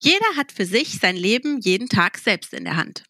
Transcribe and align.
Jeder 0.00 0.36
hat 0.36 0.52
für 0.52 0.64
sich 0.64 1.00
sein 1.00 1.16
Leben 1.16 1.58
jeden 1.60 1.88
Tag 1.88 2.18
selbst 2.18 2.54
in 2.54 2.64
der 2.64 2.76
Hand. 2.76 3.02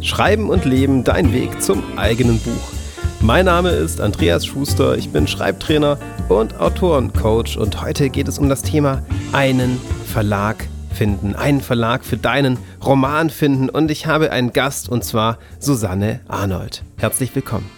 Schreiben 0.00 0.48
und 0.48 0.64
Leben, 0.64 1.02
dein 1.02 1.32
Weg 1.32 1.60
zum 1.60 1.98
eigenen 1.98 2.38
Buch. 2.38 2.72
Mein 3.20 3.46
Name 3.46 3.70
ist 3.70 4.00
Andreas 4.00 4.46
Schuster, 4.46 4.96
ich 4.96 5.08
bin 5.08 5.26
Schreibtrainer 5.26 5.98
und 6.28 6.60
Autorencoach 6.60 7.56
und 7.58 7.82
heute 7.82 8.10
geht 8.10 8.28
es 8.28 8.38
um 8.38 8.48
das 8.48 8.62
Thema 8.62 9.04
einen 9.32 9.80
Verlag 10.06 10.68
finden, 10.94 11.34
einen 11.34 11.60
Verlag 11.60 12.04
für 12.04 12.16
deinen 12.16 12.58
Roman 12.84 13.28
finden 13.28 13.68
und 13.68 13.90
ich 13.90 14.06
habe 14.06 14.30
einen 14.30 14.52
Gast 14.52 14.88
und 14.88 15.02
zwar 15.02 15.40
Susanne 15.58 16.20
Arnold. 16.28 16.84
Herzlich 16.96 17.34
willkommen. 17.34 17.68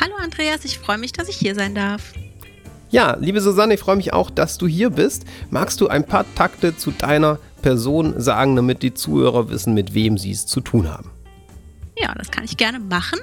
Hallo 0.00 0.14
Andreas, 0.20 0.64
ich 0.64 0.80
freue 0.80 0.98
mich, 0.98 1.12
dass 1.12 1.28
ich 1.28 1.36
hier 1.36 1.54
sein 1.54 1.76
darf. 1.76 2.12
Ja, 2.92 3.16
liebe 3.18 3.40
Susanne, 3.40 3.72
ich 3.72 3.80
freue 3.80 3.96
mich 3.96 4.12
auch, 4.12 4.30
dass 4.30 4.58
du 4.58 4.68
hier 4.68 4.90
bist. 4.90 5.24
Magst 5.48 5.80
du 5.80 5.88
ein 5.88 6.06
paar 6.06 6.26
Takte 6.34 6.76
zu 6.76 6.90
deiner 6.90 7.38
Person 7.62 8.20
sagen, 8.20 8.54
damit 8.54 8.82
die 8.82 8.92
Zuhörer 8.92 9.48
wissen, 9.48 9.72
mit 9.72 9.94
wem 9.94 10.18
sie 10.18 10.30
es 10.30 10.44
zu 10.44 10.60
tun 10.60 10.90
haben? 10.90 11.10
Ja, 11.96 12.14
das 12.14 12.30
kann 12.30 12.44
ich 12.44 12.58
gerne 12.58 12.80
machen. 12.80 13.18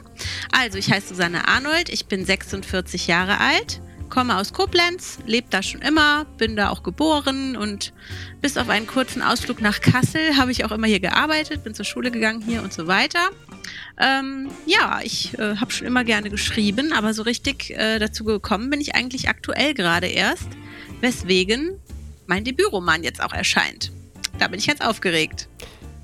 Also, 0.52 0.80
ich 0.80 0.92
heiße 0.92 1.10
Susanne 1.10 1.48
Arnold, 1.48 1.90
ich 1.90 2.08
bin 2.08 2.26
46 2.26 3.06
Jahre 3.06 3.40
alt, 3.40 3.80
komme 4.10 4.38
aus 4.38 4.54
Koblenz, 4.54 5.20
lebe 5.28 5.46
da 5.52 5.62
schon 5.62 5.84
immer, 5.84 6.26
bin 6.40 6.56
da 6.56 6.70
auch 6.70 6.82
geboren 6.82 7.56
und 7.56 7.94
bis 8.42 8.58
auf 8.58 8.70
einen 8.70 8.88
kurzen 8.88 9.22
Ausflug 9.22 9.62
nach 9.62 9.82
Kassel 9.82 10.36
habe 10.36 10.52
ich 10.52 10.66
auch 10.66 10.72
immer 10.72 10.88
hier 10.88 11.00
gearbeitet, 11.00 11.64
bin 11.64 11.76
zur 11.76 11.86
Schule 11.86 12.10
gegangen 12.10 12.42
hier 12.42 12.64
und 12.64 12.74
so 12.74 12.88
weiter. 12.88 13.20
Ähm, 14.00 14.50
ja, 14.66 15.00
ich 15.04 15.38
äh, 15.38 15.56
habe 15.58 15.72
schon 15.72 15.88
immer 15.88 16.04
gerne 16.04 16.30
geschrieben, 16.30 16.94
aber 16.94 17.14
so 17.14 17.24
richtig 17.24 17.72
äh, 17.72 18.00
dazu 18.00 18.24
gekommen 18.24 18.70
bin 18.70 18.82
ich 18.82 18.96
eigentlich 18.96 19.30
aktuell 19.30 19.74
gerade 19.74 20.08
erst, 20.08 20.48
weswegen 21.02 21.80
mein 22.28 22.44
Debütroman 22.44 23.04
jetzt 23.04 23.22
auch 23.22 23.34
erscheint. 23.34 23.92
Da 24.38 24.48
bin 24.48 24.60
ich 24.60 24.68
jetzt 24.68 24.86
aufgeregt. 24.86 25.48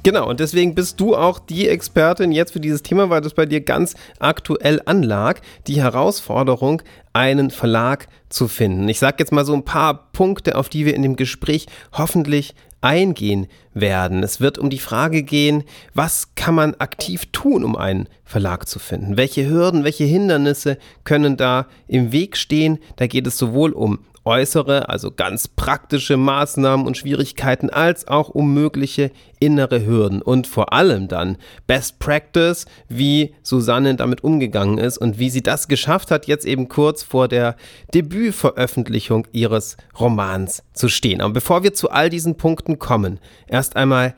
Genau, 0.05 0.29
und 0.29 0.39
deswegen 0.39 0.75
bist 0.75 0.99
du 0.99 1.15
auch 1.15 1.39
die 1.39 1.67
Expertin 1.67 2.31
jetzt 2.31 2.53
für 2.53 2.59
dieses 2.59 2.83
Thema, 2.83 3.09
weil 3.09 3.21
das 3.21 3.33
bei 3.33 3.47
dir 3.47 3.61
ganz 3.61 3.95
aktuell 4.19 4.79
anlag, 4.85 5.39
die 5.65 5.81
Herausforderung, 5.81 6.83
einen 7.11 7.49
Verlag 7.49 8.07
zu 8.29 8.47
finden. 8.47 8.87
Ich 8.87 8.99
sage 8.99 9.15
jetzt 9.17 9.31
mal 9.31 9.45
so 9.45 9.55
ein 9.55 9.65
paar 9.65 10.11
Punkte, 10.11 10.57
auf 10.57 10.69
die 10.69 10.85
wir 10.85 10.93
in 10.93 11.01
dem 11.01 11.15
Gespräch 11.15 11.65
hoffentlich 11.91 12.53
eingehen 12.81 13.47
werden. 13.73 14.23
Es 14.23 14.39
wird 14.39 14.57
um 14.57 14.69
die 14.69 14.79
Frage 14.79 15.23
gehen, 15.23 15.63
was 15.93 16.35
kann 16.35 16.55
man 16.55 16.75
aktiv 16.75 17.25
tun, 17.31 17.63
um 17.63 17.75
einen 17.75 18.07
Verlag 18.23 18.67
zu 18.67 18.79
finden? 18.79 19.17
Welche 19.17 19.47
Hürden, 19.47 19.83
welche 19.83 20.05
Hindernisse 20.05 20.77
können 21.03 21.37
da 21.37 21.67
im 21.87 22.11
Weg 22.11 22.37
stehen? 22.37 22.79
Da 22.95 23.07
geht 23.07 23.27
es 23.27 23.37
sowohl 23.37 23.71
um 23.71 23.99
äußere, 24.25 24.89
also 24.89 25.11
ganz 25.11 25.47
praktische 25.47 26.17
Maßnahmen 26.17 26.85
und 26.85 26.97
Schwierigkeiten, 26.97 27.69
als 27.69 28.07
auch 28.07 28.29
um 28.29 28.53
mögliche 28.53 29.11
innere 29.39 29.85
Hürden 29.85 30.21
und 30.21 30.47
vor 30.47 30.73
allem 30.73 31.07
dann 31.07 31.37
Best 31.67 31.99
Practice, 31.99 32.65
wie 32.89 33.35
Susanne 33.43 33.95
damit 33.95 34.23
umgegangen 34.23 34.77
ist 34.77 34.97
und 34.97 35.19
wie 35.19 35.29
sie 35.29 35.43
das 35.43 35.67
geschafft 35.67 36.11
hat, 36.11 36.27
jetzt 36.27 36.45
eben 36.45 36.67
kurz 36.67 37.03
vor 37.03 37.27
der 37.27 37.55
Debütveröffentlichung 37.93 39.27
ihres 39.31 39.77
Romans 39.99 40.63
zu 40.73 40.89
stehen. 40.89 41.21
Aber 41.21 41.33
bevor 41.33 41.63
wir 41.63 41.73
zu 41.73 41.91
all 41.91 42.09
diesen 42.09 42.37
Punkten 42.37 42.79
kommen, 42.79 43.19
erst 43.47 43.75
einmal, 43.75 44.15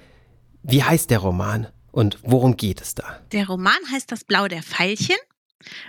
wie 0.63 0.83
heißt 0.83 1.09
der 1.09 1.19
Roman 1.19 1.67
und 1.91 2.19
worum 2.23 2.57
geht 2.57 2.81
es 2.81 2.95
da? 2.95 3.03
Der 3.31 3.47
Roman 3.47 3.73
heißt 3.91 4.11
Das 4.11 4.23
Blau 4.23 4.47
der 4.47 4.61
Veilchen 4.63 5.15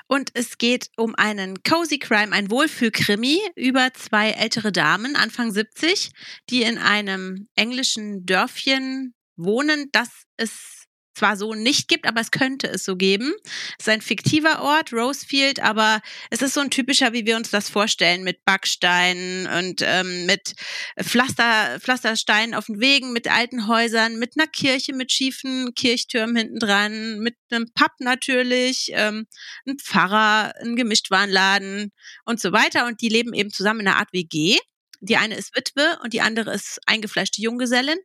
und 0.06 0.30
es 0.34 0.58
geht 0.58 0.91
um 0.97 1.14
einen 1.14 1.62
Cozy 1.62 1.98
Crime, 1.98 2.33
ein 2.33 2.50
Wohlfühlkrimi 2.50 3.41
über 3.56 3.92
zwei 3.94 4.30
ältere 4.30 4.72
Damen, 4.72 5.16
Anfang 5.16 5.52
70, 5.52 6.10
die 6.50 6.62
in 6.62 6.78
einem 6.78 7.48
englischen 7.55 8.25
Dörfchen 8.25 9.14
wohnen, 9.36 9.88
das 9.92 10.08
es 10.36 10.78
zwar 11.19 11.36
so 11.36 11.55
nicht 11.55 11.88
gibt, 11.88 12.06
aber 12.06 12.20
es 12.20 12.30
könnte 12.30 12.69
es 12.69 12.84
so 12.84 12.97
geben. 12.97 13.34
Es 13.78 13.87
ist 13.87 13.88
ein 13.88 14.03
fiktiver 14.03 14.62
Ort, 14.62 14.93
Rosefield, 14.93 15.60
aber 15.60 16.00
es 16.31 16.43
ist 16.43 16.54
so 16.54 16.60
ein 16.60 16.70
typischer, 16.70 17.12
wie 17.12 17.26
wir 17.26 17.37
uns 17.37 17.50
das 17.50 17.69
vorstellen, 17.69 18.22
mit 18.22 18.44
Backsteinen 18.44 19.47
und 19.47 19.82
ähm, 19.84 20.26
mit 20.26 20.54
Pflaster, 21.00 21.78
Pflastersteinen 21.81 22.54
auf 22.54 22.66
den 22.66 22.81
Wegen, 22.81 23.12
mit 23.12 23.28
alten 23.28 23.66
Häusern, 23.66 24.19
mit 24.19 24.34
einer 24.37 24.47
Kirche, 24.47 24.94
mit 24.94 25.12
schiefen 25.12 25.75
Kirchtürmen 25.75 26.37
hinten 26.37 26.59
mit 27.19 27.37
einem 27.50 27.72
Pub 27.75 27.93
natürlich, 28.00 28.91
ähm, 28.93 29.26
ein 29.66 29.78
Pfarrer, 29.78 30.54
ein 30.60 30.76
Gemischtwarenladen 30.76 31.93
und 32.25 32.41
so 32.41 32.53
weiter. 32.53 32.87
Und 32.87 33.00
die 33.00 33.09
leben 33.09 33.34
eben 33.34 33.50
zusammen 33.50 33.81
in 33.81 33.88
einer 33.88 33.98
Art 33.98 34.12
WG. 34.12 34.59
Die 35.00 35.16
eine 35.16 35.37
ist 35.37 35.56
Witwe 35.56 35.98
und 36.03 36.12
die 36.12 36.20
andere 36.20 36.53
ist 36.54 36.81
eingefleischte 36.87 37.43
Junggesellin. 37.43 37.98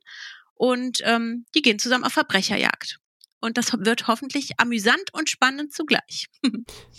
Und 0.56 1.00
ähm, 1.04 1.46
die 1.56 1.62
gehen 1.62 1.80
zusammen 1.80 2.04
auf 2.04 2.14
Verbrecherjagd 2.14 3.00
und 3.44 3.58
das 3.58 3.74
wird 3.78 4.08
hoffentlich 4.08 4.52
amüsant 4.58 5.12
und 5.12 5.30
spannend 5.30 5.74
zugleich. 5.74 6.28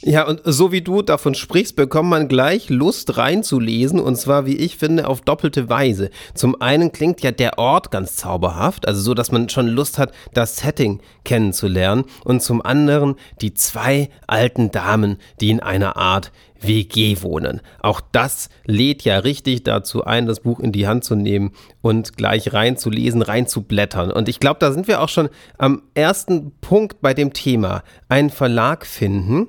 ja, 0.03 0.27
und 0.27 0.43
so 0.45 0.73
wie 0.73 0.83
du 0.83 1.01
davon 1.01 1.35
sprichst, 1.35 1.75
bekommt 1.75 2.11
man 2.11 2.29
gleich 2.29 2.69
Lust 2.69 3.17
reinzulesen 3.17 3.99
und 3.99 4.17
zwar, 4.17 4.45
wie 4.45 4.57
ich 4.57 4.77
finde, 4.77 5.09
auf 5.09 5.23
doppelte 5.23 5.71
Weise. 5.71 6.11
Zum 6.35 6.61
einen 6.61 6.93
klingt 6.93 7.23
ja 7.23 7.31
der 7.31 7.59
Ort 7.59 7.91
ganz 7.91 8.17
zauberhaft, 8.17 8.87
also 8.87 9.01
so, 9.01 9.15
dass 9.15 9.33
man 9.33 9.49
schon 9.49 9.69
Lust 9.69 9.99
hat, 9.99 10.13
das 10.35 10.57
Setting 10.57 11.01
kennenzulernen 11.25 12.05
und 12.25 12.43
zum 12.43 12.61
anderen 12.61 13.15
die 13.41 13.55
zwei 13.55 14.11
alten 14.27 14.71
Damen, 14.71 15.17
die 15.41 15.49
in 15.49 15.61
einer 15.61 15.97
Art 15.97 16.31
WG 16.67 17.23
wohnen. 17.23 17.61
Auch 17.81 18.01
das 18.13 18.49
lädt 18.65 19.03
ja 19.03 19.19
richtig 19.19 19.65
dazu 19.65 20.05
ein, 20.05 20.27
das 20.27 20.41
Buch 20.41 20.61
in 20.61 20.73
die 20.73 20.87
Hand 20.87 21.05
zu 21.05 21.15
nehmen 21.15 21.53
und 21.83 22.17
gleich 22.17 22.53
reinzulesen, 22.53 23.23
reinzublättern. 23.23 24.11
Und 24.11 24.29
ich 24.29 24.41
glaube, 24.41 24.59
da 24.61 24.73
sind 24.73 24.89
wir 24.89 25.01
auch 25.01 25.09
schon 25.09 25.29
am 25.59 25.83
ersten 25.95 26.53
Punkt 26.61 27.01
bei 27.01 27.15
dem 27.15 27.33
Thema. 27.33 27.83
Ein 28.09 28.31
Verlag 28.31 28.87
finden 28.87 29.49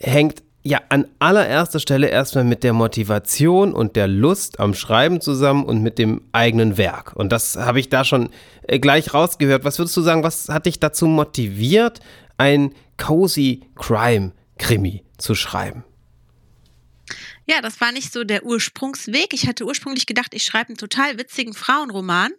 hängt 0.00 0.42
ja 0.62 0.80
an 0.90 1.06
allererster 1.18 1.80
Stelle 1.80 2.08
erstmal 2.08 2.44
mit 2.44 2.64
der 2.64 2.72
Motivation 2.72 3.72
und 3.72 3.96
der 3.96 4.08
Lust 4.08 4.60
am 4.60 4.74
Schreiben 4.74 5.20
zusammen 5.20 5.64
und 5.64 5.82
mit 5.82 5.98
dem 5.98 6.22
eigenen 6.32 6.76
Werk. 6.76 7.14
Und 7.16 7.32
das 7.32 7.56
habe 7.56 7.80
ich 7.80 7.88
da 7.88 8.04
schon 8.04 8.30
äh, 8.62 8.78
gleich 8.78 9.14
rausgehört. 9.14 9.64
Was 9.64 9.78
würdest 9.78 9.96
du 9.96 10.02
sagen, 10.02 10.22
was 10.22 10.48
hat 10.48 10.66
dich 10.66 10.80
dazu 10.80 11.06
motiviert, 11.06 12.00
ein 12.36 12.72
cozy 12.98 13.62
Crime 13.74 14.32
Krimi 14.58 15.04
zu 15.16 15.34
schreiben? 15.34 15.84
Ja, 17.50 17.60
das 17.60 17.80
war 17.80 17.90
nicht 17.90 18.12
so 18.12 18.22
der 18.22 18.46
Ursprungsweg. 18.46 19.34
Ich 19.34 19.48
hatte 19.48 19.66
ursprünglich 19.66 20.06
gedacht, 20.06 20.34
ich 20.34 20.44
schreibe 20.44 20.68
einen 20.68 20.76
total 20.76 21.18
witzigen 21.18 21.52
Frauenroman. 21.52 22.30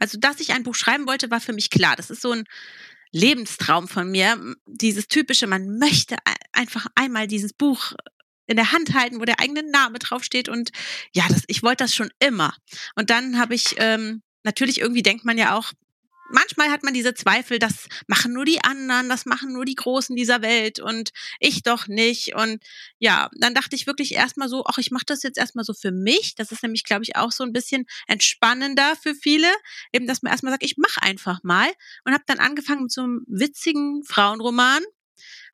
Also, 0.00 0.18
dass 0.18 0.40
ich 0.40 0.52
ein 0.52 0.64
Buch 0.64 0.74
schreiben 0.74 1.06
wollte, 1.06 1.30
war 1.30 1.40
für 1.40 1.52
mich 1.52 1.70
klar. 1.70 1.94
Das 1.94 2.10
ist 2.10 2.20
so 2.20 2.32
ein 2.32 2.42
Lebenstraum 3.12 3.86
von 3.86 4.10
mir. 4.10 4.56
Dieses 4.66 5.06
typische, 5.06 5.46
man 5.46 5.78
möchte 5.78 6.16
einfach 6.50 6.86
einmal 6.96 7.28
dieses 7.28 7.52
Buch 7.52 7.92
in 8.48 8.56
der 8.56 8.72
Hand 8.72 8.92
halten, 8.92 9.20
wo 9.20 9.24
der 9.24 9.38
eigene 9.38 9.62
Name 9.62 10.00
draufsteht. 10.00 10.48
Und 10.48 10.70
ja, 11.14 11.28
das, 11.28 11.44
ich 11.46 11.62
wollte 11.62 11.84
das 11.84 11.94
schon 11.94 12.10
immer. 12.18 12.52
Und 12.96 13.10
dann 13.10 13.38
habe 13.38 13.54
ich 13.54 13.76
ähm, 13.76 14.20
natürlich 14.42 14.80
irgendwie 14.80 15.04
denkt 15.04 15.24
man 15.24 15.38
ja 15.38 15.56
auch, 15.56 15.70
manchmal 16.30 16.70
hat 16.70 16.82
man 16.82 16.94
diese 16.94 17.14
Zweifel, 17.14 17.58
das 17.58 17.88
machen 18.06 18.32
nur 18.32 18.44
die 18.44 18.62
anderen, 18.62 19.08
das 19.08 19.26
machen 19.26 19.52
nur 19.52 19.64
die 19.64 19.74
Großen 19.74 20.16
dieser 20.16 20.42
Welt 20.42 20.80
und 20.80 21.10
ich 21.38 21.62
doch 21.62 21.86
nicht. 21.86 22.34
Und 22.34 22.62
ja, 22.98 23.30
dann 23.38 23.54
dachte 23.54 23.76
ich 23.76 23.86
wirklich 23.86 24.14
erstmal 24.14 24.48
so, 24.48 24.64
ach, 24.66 24.78
ich 24.78 24.90
mache 24.90 25.04
das 25.06 25.22
jetzt 25.22 25.38
erstmal 25.38 25.64
so 25.64 25.74
für 25.74 25.92
mich. 25.92 26.34
Das 26.34 26.52
ist 26.52 26.62
nämlich, 26.62 26.84
glaube 26.84 27.02
ich, 27.02 27.16
auch 27.16 27.32
so 27.32 27.44
ein 27.44 27.52
bisschen 27.52 27.86
entspannender 28.06 28.96
für 28.96 29.14
viele, 29.14 29.48
eben, 29.92 30.06
dass 30.06 30.22
man 30.22 30.32
erstmal 30.32 30.52
sagt, 30.52 30.64
ich 30.64 30.76
mache 30.76 31.02
einfach 31.02 31.40
mal 31.42 31.68
und 32.04 32.12
habe 32.12 32.24
dann 32.26 32.38
angefangen 32.38 32.82
mit 32.82 32.92
so 32.92 33.02
einem 33.02 33.24
witzigen 33.26 34.02
Frauenroman. 34.04 34.82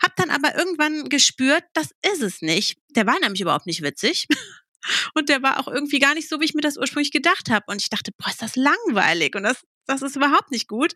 Hab 0.01 0.15
dann 0.17 0.31
aber 0.31 0.57
irgendwann 0.57 1.09
gespürt, 1.09 1.65
das 1.73 1.91
ist 2.13 2.23
es 2.23 2.43
nicht. 2.43 2.79
Der 2.91 3.07
war 3.07 3.19
nämlich 3.19 3.41
überhaupt 3.41 3.67
nicht 3.67 3.83
witzig. 3.83 4.29
Und 5.15 5.29
der 5.29 5.43
war 5.43 5.59
auch 5.59 5.67
irgendwie 5.67 5.99
gar 5.99 6.15
nicht 6.15 6.29
so, 6.29 6.41
wie 6.41 6.45
ich 6.45 6.55
mir 6.55 6.61
das 6.61 6.77
ursprünglich 6.77 7.11
gedacht 7.11 7.51
habe. 7.51 7.65
Und 7.67 7.83
ich 7.83 7.91
dachte, 7.91 8.13
boah, 8.17 8.31
ist 8.31 8.43
das 8.43 8.55
langweilig. 8.55 9.35
Und 9.35 9.43
das 9.43 9.65
das 9.87 10.03
ist 10.03 10.17
überhaupt 10.17 10.51
nicht 10.51 10.69
gut. 10.69 10.93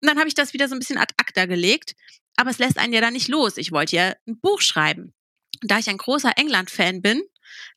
Und 0.00 0.08
dann 0.08 0.18
habe 0.18 0.28
ich 0.28 0.34
das 0.34 0.52
wieder 0.52 0.68
so 0.68 0.74
ein 0.74 0.78
bisschen 0.78 0.98
ad 0.98 1.14
acta 1.16 1.46
gelegt. 1.46 1.94
Aber 2.36 2.50
es 2.50 2.58
lässt 2.58 2.78
einen 2.78 2.92
ja 2.92 3.00
dann 3.00 3.12
nicht 3.12 3.28
los. 3.28 3.56
Ich 3.56 3.72
wollte 3.72 3.96
ja 3.96 4.14
ein 4.26 4.40
Buch 4.40 4.60
schreiben. 4.60 5.12
Und 5.62 5.70
da 5.70 5.78
ich 5.78 5.90
ein 5.90 5.98
großer 5.98 6.32
England-Fan 6.36 7.02
bin, 7.02 7.22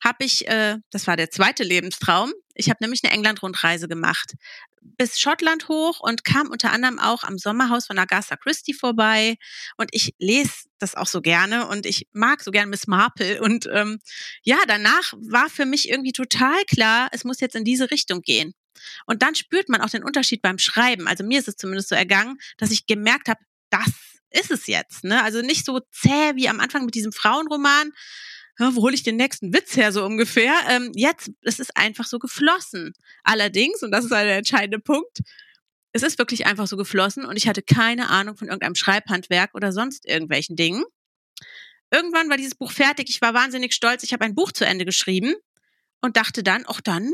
habe 0.02 0.24
ich, 0.24 0.46
äh, 0.48 0.78
das 0.90 1.06
war 1.06 1.16
der 1.16 1.30
zweite 1.30 1.64
Lebenstraum, 1.64 2.32
ich 2.54 2.70
habe 2.70 2.78
nämlich 2.80 3.02
eine 3.02 3.12
England-Rundreise 3.12 3.88
gemacht. 3.88 4.34
Bis 4.80 5.18
Schottland 5.18 5.68
hoch 5.68 6.00
und 6.00 6.24
kam 6.24 6.50
unter 6.50 6.70
anderem 6.70 6.98
auch 6.98 7.24
am 7.24 7.36
Sommerhaus 7.36 7.86
von 7.86 7.98
Agatha 7.98 8.36
Christie 8.36 8.74
vorbei. 8.74 9.36
Und 9.76 9.88
ich 9.92 10.14
lese 10.18 10.68
das 10.78 10.94
auch 10.94 11.06
so 11.06 11.20
gerne 11.20 11.66
und 11.66 11.84
ich 11.84 12.06
mag 12.12 12.42
so 12.42 12.50
gerne 12.50 12.70
Miss 12.70 12.86
Marple. 12.86 13.40
Und 13.40 13.68
ähm, 13.72 13.98
ja, 14.42 14.58
danach 14.68 15.14
war 15.14 15.50
für 15.50 15.66
mich 15.66 15.88
irgendwie 15.88 16.12
total 16.12 16.64
klar, 16.66 17.08
es 17.12 17.24
muss 17.24 17.40
jetzt 17.40 17.56
in 17.56 17.64
diese 17.64 17.90
Richtung 17.90 18.22
gehen. 18.22 18.54
Und 19.06 19.22
dann 19.22 19.34
spürt 19.34 19.68
man 19.68 19.80
auch 19.80 19.90
den 19.90 20.04
Unterschied 20.04 20.42
beim 20.42 20.58
Schreiben. 20.58 21.08
Also 21.08 21.24
mir 21.24 21.38
ist 21.38 21.48
es 21.48 21.56
zumindest 21.56 21.88
so 21.88 21.94
ergangen, 21.94 22.38
dass 22.58 22.70
ich 22.70 22.86
gemerkt 22.86 23.28
habe, 23.28 23.40
das 23.70 23.92
ist 24.30 24.50
es 24.50 24.66
jetzt. 24.66 25.04
Ne? 25.04 25.22
Also 25.22 25.42
nicht 25.42 25.64
so 25.64 25.80
zäh 25.90 26.34
wie 26.34 26.48
am 26.48 26.60
Anfang 26.60 26.84
mit 26.84 26.94
diesem 26.94 27.12
Frauenroman, 27.12 27.92
wo 28.58 28.82
hole 28.82 28.94
ich 28.94 29.02
den 29.02 29.16
nächsten 29.16 29.52
Witz 29.52 29.76
her, 29.76 29.92
so 29.92 30.04
ungefähr. 30.04 30.54
Ähm, 30.68 30.92
jetzt, 30.94 31.30
es 31.42 31.58
ist 31.58 31.76
einfach 31.76 32.06
so 32.06 32.18
geflossen. 32.18 32.92
Allerdings, 33.22 33.82
und 33.82 33.90
das 33.90 34.04
ist 34.04 34.12
ein 34.12 34.28
entscheidender 34.28 34.78
Punkt, 34.78 35.20
es 35.92 36.02
ist 36.02 36.18
wirklich 36.18 36.46
einfach 36.46 36.66
so 36.66 36.76
geflossen 36.76 37.24
und 37.24 37.36
ich 37.36 37.46
hatte 37.46 37.62
keine 37.62 38.10
Ahnung 38.10 38.36
von 38.36 38.48
irgendeinem 38.48 38.74
Schreibhandwerk 38.74 39.54
oder 39.54 39.72
sonst 39.72 40.06
irgendwelchen 40.06 40.56
Dingen. 40.56 40.84
Irgendwann 41.92 42.28
war 42.28 42.36
dieses 42.36 42.56
Buch 42.56 42.72
fertig. 42.72 43.08
Ich 43.08 43.20
war 43.20 43.34
wahnsinnig 43.34 43.72
stolz. 43.72 44.02
Ich 44.02 44.12
habe 44.12 44.24
ein 44.24 44.34
Buch 44.34 44.50
zu 44.50 44.66
Ende 44.66 44.84
geschrieben 44.84 45.34
und 46.00 46.16
dachte 46.16 46.42
dann, 46.42 46.66
auch 46.66 46.80
dann 46.80 47.12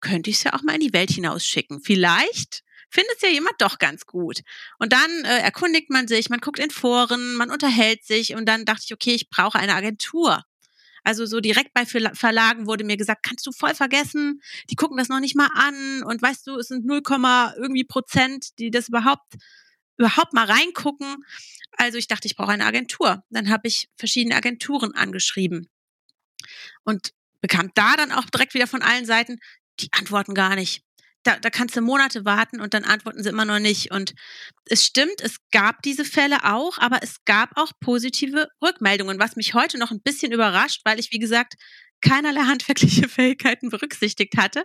könnte 0.00 0.30
ich 0.30 0.36
es 0.36 0.44
ja 0.44 0.54
auch 0.54 0.62
mal 0.62 0.74
in 0.74 0.80
die 0.80 0.92
Welt 0.92 1.10
hinausschicken. 1.10 1.80
Vielleicht 1.82 2.62
findet 2.90 3.16
es 3.16 3.22
ja 3.22 3.28
jemand 3.28 3.56
doch 3.58 3.78
ganz 3.78 4.06
gut. 4.06 4.40
Und 4.78 4.92
dann 4.92 5.24
äh, 5.24 5.40
erkundigt 5.40 5.90
man 5.90 6.08
sich, 6.08 6.30
man 6.30 6.40
guckt 6.40 6.58
in 6.58 6.70
Foren, 6.70 7.34
man 7.34 7.50
unterhält 7.50 8.04
sich 8.04 8.34
und 8.34 8.46
dann 8.46 8.64
dachte 8.64 8.82
ich, 8.86 8.94
okay, 8.94 9.14
ich 9.14 9.28
brauche 9.28 9.58
eine 9.58 9.74
Agentur. 9.74 10.44
Also 11.04 11.26
so 11.26 11.40
direkt 11.40 11.72
bei 11.74 11.86
Verlagen 11.86 12.66
wurde 12.66 12.84
mir 12.84 12.96
gesagt, 12.96 13.22
kannst 13.22 13.46
du 13.46 13.52
voll 13.52 13.74
vergessen, 13.74 14.42
die 14.68 14.74
gucken 14.74 14.98
das 14.98 15.08
noch 15.08 15.20
nicht 15.20 15.36
mal 15.36 15.48
an 15.54 16.02
und 16.02 16.20
weißt 16.20 16.46
du, 16.46 16.56
es 16.56 16.68
sind 16.68 16.84
0, 16.84 17.02
irgendwie 17.56 17.84
Prozent, 17.84 18.58
die 18.58 18.70
das 18.70 18.88
überhaupt 18.88 19.34
überhaupt 19.96 20.32
mal 20.32 20.46
reingucken. 20.46 21.24
Also 21.72 21.98
ich 21.98 22.08
dachte, 22.08 22.26
ich 22.26 22.36
brauche 22.36 22.52
eine 22.52 22.64
Agentur. 22.64 23.24
Dann 23.30 23.50
habe 23.50 23.68
ich 23.68 23.88
verschiedene 23.96 24.36
Agenturen 24.36 24.94
angeschrieben 24.94 25.68
und 26.84 27.12
bekam 27.40 27.70
da 27.74 27.96
dann 27.96 28.12
auch 28.12 28.24
direkt 28.26 28.54
wieder 28.54 28.66
von 28.66 28.82
allen 28.82 29.04
Seiten, 29.04 29.38
die 29.80 29.88
antworten 29.92 30.34
gar 30.34 30.56
nicht 30.56 30.82
da, 31.28 31.36
da 31.38 31.50
kannst 31.50 31.76
du 31.76 31.82
Monate 31.82 32.24
warten 32.24 32.60
und 32.60 32.74
dann 32.74 32.84
antworten 32.84 33.22
sie 33.22 33.28
immer 33.28 33.44
noch 33.44 33.58
nicht. 33.58 33.90
Und 33.90 34.14
es 34.64 34.84
stimmt, 34.84 35.20
es 35.20 35.36
gab 35.50 35.82
diese 35.82 36.04
Fälle 36.04 36.44
auch, 36.44 36.78
aber 36.78 37.02
es 37.02 37.24
gab 37.24 37.50
auch 37.56 37.72
positive 37.80 38.48
Rückmeldungen, 38.62 39.18
was 39.18 39.36
mich 39.36 39.54
heute 39.54 39.78
noch 39.78 39.90
ein 39.90 40.00
bisschen 40.00 40.32
überrascht, 40.32 40.82
weil 40.84 40.98
ich, 40.98 41.12
wie 41.12 41.18
gesagt, 41.18 41.54
keinerlei 42.00 42.40
handwerkliche 42.46 43.08
Fähigkeiten 43.08 43.68
berücksichtigt 43.70 44.36
hatte. 44.36 44.64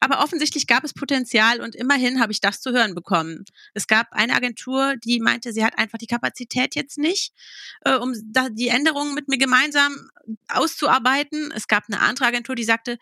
Aber 0.00 0.22
offensichtlich 0.22 0.66
gab 0.66 0.84
es 0.84 0.92
Potenzial 0.92 1.60
und 1.60 1.74
immerhin 1.74 2.20
habe 2.20 2.32
ich 2.32 2.40
das 2.40 2.60
zu 2.60 2.72
hören 2.72 2.94
bekommen. 2.94 3.44
Es 3.72 3.86
gab 3.86 4.08
eine 4.12 4.34
Agentur, 4.34 4.96
die 4.96 5.20
meinte, 5.20 5.52
sie 5.52 5.64
hat 5.64 5.78
einfach 5.78 5.98
die 5.98 6.06
Kapazität 6.06 6.74
jetzt 6.74 6.98
nicht, 6.98 7.32
äh, 7.84 7.94
um 7.94 8.12
die 8.50 8.68
Änderungen 8.68 9.14
mit 9.14 9.28
mir 9.28 9.38
gemeinsam 9.38 10.10
auszuarbeiten. 10.48 11.52
Es 11.54 11.68
gab 11.68 11.84
eine 11.88 12.00
andere 12.00 12.26
Agentur, 12.26 12.54
die 12.54 12.64
sagte, 12.64 12.98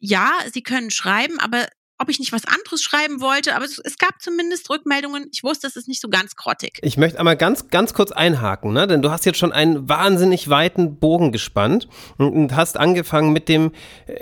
ja, 0.00 0.32
sie 0.52 0.62
können 0.62 0.90
schreiben, 0.90 1.38
aber 1.38 1.68
ob 2.00 2.08
ich 2.08 2.18
nicht 2.18 2.32
was 2.32 2.46
anderes 2.46 2.82
schreiben 2.82 3.20
wollte, 3.20 3.54
aber 3.54 3.64
es, 3.64 3.78
es, 3.78 3.98
gab 3.98 4.20
zumindest 4.20 4.70
Rückmeldungen. 4.70 5.28
Ich 5.32 5.44
wusste, 5.44 5.66
es 5.66 5.76
ist 5.76 5.86
nicht 5.86 6.00
so 6.00 6.08
ganz 6.08 6.34
grottig. 6.34 6.78
Ich 6.82 6.96
möchte 6.96 7.18
einmal 7.18 7.36
ganz, 7.36 7.68
ganz 7.68 7.92
kurz 7.92 8.10
einhaken, 8.10 8.72
ne? 8.72 8.86
denn 8.86 9.02
du 9.02 9.10
hast 9.10 9.26
jetzt 9.26 9.38
schon 9.38 9.52
einen 9.52 9.88
wahnsinnig 9.88 10.48
weiten 10.48 10.96
Bogen 10.96 11.30
gespannt 11.30 11.88
und, 12.16 12.32
und 12.32 12.56
hast 12.56 12.78
angefangen 12.78 13.32
mit 13.32 13.48
dem, 13.48 13.72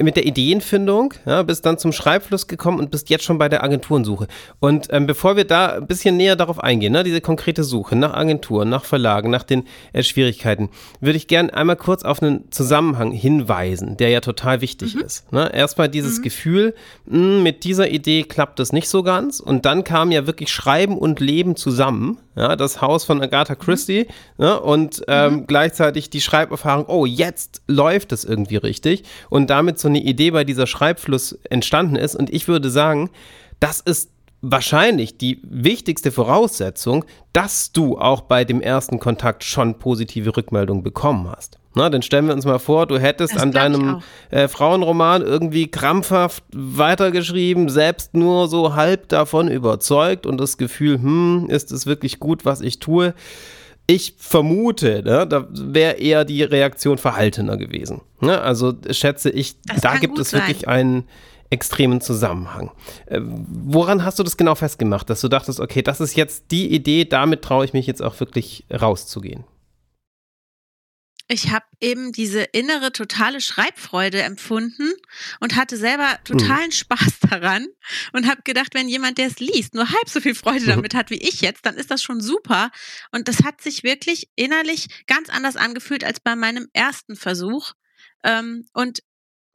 mit 0.01 0.17
der 0.17 0.27
Ideenfindung, 0.27 1.15
ja, 1.25 1.43
bist 1.45 1.65
dann 1.65 1.79
zum 1.79 1.93
Schreibfluss 1.93 2.49
gekommen 2.49 2.81
und 2.81 2.91
bist 2.91 3.11
jetzt 3.11 3.25
schon 3.25 3.39
bei 3.39 3.49
der 3.49 3.63
Agenturensuche. 3.63 4.27
Und 4.59 4.89
ähm, 4.91 5.07
bevor 5.07 5.37
wir 5.37 5.45
da 5.45 5.77
ein 5.77 5.87
bisschen 5.87 6.17
näher 6.17 6.35
darauf 6.35 6.59
eingehen, 6.59 6.93
ne, 6.93 7.05
diese 7.05 7.21
konkrete 7.21 7.63
Suche 7.63 7.95
nach 7.95 8.15
Agenturen, 8.15 8.69
nach 8.69 8.85
Verlagen, 8.85 9.31
nach 9.31 9.45
den 9.45 9.69
äh, 9.93 10.03
Schwierigkeiten, 10.03 10.71
würde 11.01 11.17
ich 11.17 11.29
gerne 11.29 11.55
einmal 11.55 11.77
kurz 11.77 12.03
auf 12.03 12.21
einen 12.21 12.51
Zusammenhang 12.51 13.13
hinweisen, 13.13 13.97
der 13.97 14.09
ja 14.09 14.21
total 14.21 14.61
wichtig 14.63 14.97
mhm. 14.97 15.03
ist. 15.03 15.33
Ne? 15.33 15.55
Erstmal 15.55 15.89
dieses 15.89 16.19
mhm. 16.19 16.23
Gefühl, 16.23 16.75
mh, 17.07 17.17
hm, 17.17 17.43
mit 17.45 17.68
dieser 17.69 17.91
Idee 17.91 18.23
klappt 18.23 18.61
es 18.61 18.73
nicht 18.73 18.89
so 18.89 19.03
ganz. 19.03 19.41
Und 19.41 19.67
dann 19.67 19.85
kam 19.85 20.11
ja 20.11 20.27
wirklich 20.27 20.51
Schreiben 20.51 20.97
und 20.97 21.21
Leben 21.21 21.55
zusammen. 21.55 22.19
Ja, 22.35 22.57
das 22.57 22.81
Haus 22.81 23.05
von 23.05 23.21
Agatha. 23.21 23.55
Christie 23.57 24.07
ne, 24.39 24.59
und 24.59 25.05
ähm, 25.07 25.33
mhm. 25.33 25.47
gleichzeitig 25.47 26.09
die 26.09 26.23
Schreiberfahrung, 26.23 26.87
oh, 26.87 27.05
jetzt 27.05 27.61
läuft 27.67 28.13
es 28.13 28.25
irgendwie 28.25 28.57
richtig. 28.57 29.05
Und 29.29 29.51
damit 29.51 29.79
so 29.79 29.89
eine 29.89 30.01
Idee 30.01 30.31
bei 30.31 30.45
dieser 30.45 30.67
Schreibfluss 30.67 31.39
entstanden 31.51 31.97
ist. 31.97 32.17
Und 32.17 32.33
ich 32.33 32.49
würde 32.49 32.71
sagen, 32.71 33.11
das 33.61 33.81
ist 33.81 34.11
wahrscheinlich 34.41 35.19
die 35.19 35.43
wichtigste 35.43 36.11
Voraussetzung, 36.11 37.05
dass 37.35 37.73
du 37.73 37.99
auch 37.99 38.23
bei 38.23 38.45
dem 38.45 38.63
ersten 38.63 38.99
Kontakt 38.99 39.45
schon 39.45 39.79
positive 39.79 40.35
Rückmeldungen 40.35 40.83
bekommen 40.83 41.31
hast. 41.31 41.59
Na, 41.79 41.91
dann 41.91 42.03
stellen 42.03 42.27
wir 42.27 42.35
uns 42.35 42.45
mal 42.45 42.59
vor, 42.59 42.87
du 42.87 42.99
hättest 42.99 43.37
das 43.37 43.41
an 43.41 43.53
deinem 43.53 44.03
äh, 44.31 44.49
Frauenroman 44.49 45.23
irgendwie 45.23 45.71
krampfhaft 45.71 46.43
weitergeschrieben, 46.53 47.69
selbst 47.69 48.15
nur 48.15 48.49
so 48.49 48.75
halb 48.75 49.09
davon 49.09 49.47
überzeugt 49.47 50.27
und 50.27 50.39
das 50.39 50.57
Gefühl, 50.57 51.01
hm, 51.01 51.47
ist 51.49 51.71
es 51.71 51.87
wirklich 51.87 52.19
gut, 52.19 52.45
was 52.45 52.63
ich 52.63 52.81
tue? 52.81 53.15
Ich 53.87 54.15
vermute, 54.19 55.05
ne, 55.05 55.25
da 55.29 55.47
wäre 55.53 55.95
eher 55.99 56.25
die 56.25 56.43
Reaktion 56.43 56.99
verhaltener 56.99 57.57
gewesen. 57.57 58.01
Ne? 58.21 58.41
Also 58.41 58.75
schätze 58.91 59.31
ich, 59.31 59.55
das 59.63 59.81
da 59.81 59.99
gibt 59.99 60.19
es 60.19 60.31
sein. 60.31 60.41
wirklich 60.41 60.67
einen 60.67 61.05
extremen 61.49 62.01
Zusammenhang. 62.01 62.73
Äh, 63.07 63.21
woran 63.23 64.05
hast 64.05 64.19
du 64.19 64.25
das 64.25 64.37
genau 64.37 64.57
festgemacht, 64.57 65.09
dass 65.09 65.21
du 65.21 65.29
dachtest, 65.29 65.61
okay, 65.61 65.83
das 65.83 66.01
ist 66.01 66.17
jetzt 66.17 66.51
die 66.51 66.75
Idee, 66.75 67.05
damit 67.05 67.43
traue 67.43 67.65
ich 67.65 67.73
mich 67.73 67.87
jetzt 67.87 68.03
auch 68.03 68.19
wirklich 68.19 68.65
rauszugehen? 68.69 69.45
Ich 71.29 71.51
habe 71.51 71.67
eben 71.81 72.11
diese 72.13 72.41
innere 72.41 72.91
totale 72.91 73.43
Schreibfreude 73.43 74.23
empfunden 74.23 74.91
und 75.41 75.57
hatte 75.57 75.77
selber 75.77 76.19
totalen 76.25 76.69
mhm. 76.69 76.73
Spaß 76.73 77.21
daran 77.31 77.67
und 78.13 78.27
habe 78.27 78.41
gedacht, 78.43 78.75
wenn 78.75 78.89
jemand, 78.89 79.19
der 79.19 79.27
es 79.27 79.39
liest, 79.39 79.75
nur 79.75 79.91
halb 79.91 80.09
so 80.09 80.21
viel 80.21 80.35
Freude 80.35 80.65
mhm. 80.65 80.71
damit 80.71 80.95
hat 80.95 81.11
wie 81.11 81.19
ich 81.19 81.43
jetzt, 81.43 81.67
dann 81.67 81.77
ist 81.77 81.91
das 81.91 82.03
schon 82.03 82.23
super. 82.23 82.71
Und 83.13 83.29
das 83.29 83.45
hat 83.45 83.61
sich 83.61 83.85
wirklich 83.85 84.31
innerlich 84.37 84.89
ganz 85.07 85.29
anders 85.29 85.57
angefühlt 85.57 86.03
als 86.03 86.19
bei 86.19 86.35
meinem 86.35 86.69
ersten 86.73 87.15
Versuch. 87.15 87.75
Ähm, 88.25 88.67
und 88.73 89.03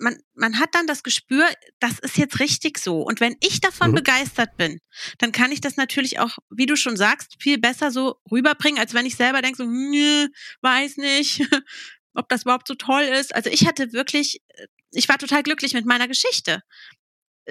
man, 0.03 0.17
man 0.35 0.59
hat 0.59 0.75
dann 0.75 0.85
das 0.85 1.01
Gespür, 1.01 1.47
das 1.79 1.97
ist 1.99 2.17
jetzt 2.17 2.39
richtig 2.39 2.77
so. 2.77 3.01
Und 3.01 3.19
wenn 3.21 3.37
ich 3.39 3.61
davon 3.61 3.91
mhm. 3.91 3.95
begeistert 3.95 4.55
bin, 4.57 4.79
dann 5.17 5.31
kann 5.31 5.51
ich 5.51 5.61
das 5.61 5.77
natürlich 5.77 6.19
auch, 6.19 6.37
wie 6.49 6.65
du 6.65 6.75
schon 6.75 6.97
sagst, 6.97 7.35
viel 7.39 7.57
besser 7.57 7.89
so 7.89 8.17
rüberbringen, 8.29 8.79
als 8.79 8.93
wenn 8.93 9.05
ich 9.05 9.15
selber 9.15 9.41
denke, 9.41 9.57
so, 9.57 9.63
weiß 10.61 10.97
nicht, 10.97 11.41
ob 12.13 12.29
das 12.29 12.43
überhaupt 12.43 12.67
so 12.67 12.75
toll 12.75 13.03
ist. 13.03 13.33
Also 13.33 13.49
ich 13.49 13.65
hatte 13.65 13.93
wirklich, 13.93 14.41
äh, 14.49 14.67
ich 14.91 15.09
war 15.09 15.17
total 15.17 15.41
glücklich 15.41 15.73
mit 15.73 15.85
meiner 15.85 16.07
Geschichte. 16.07 16.61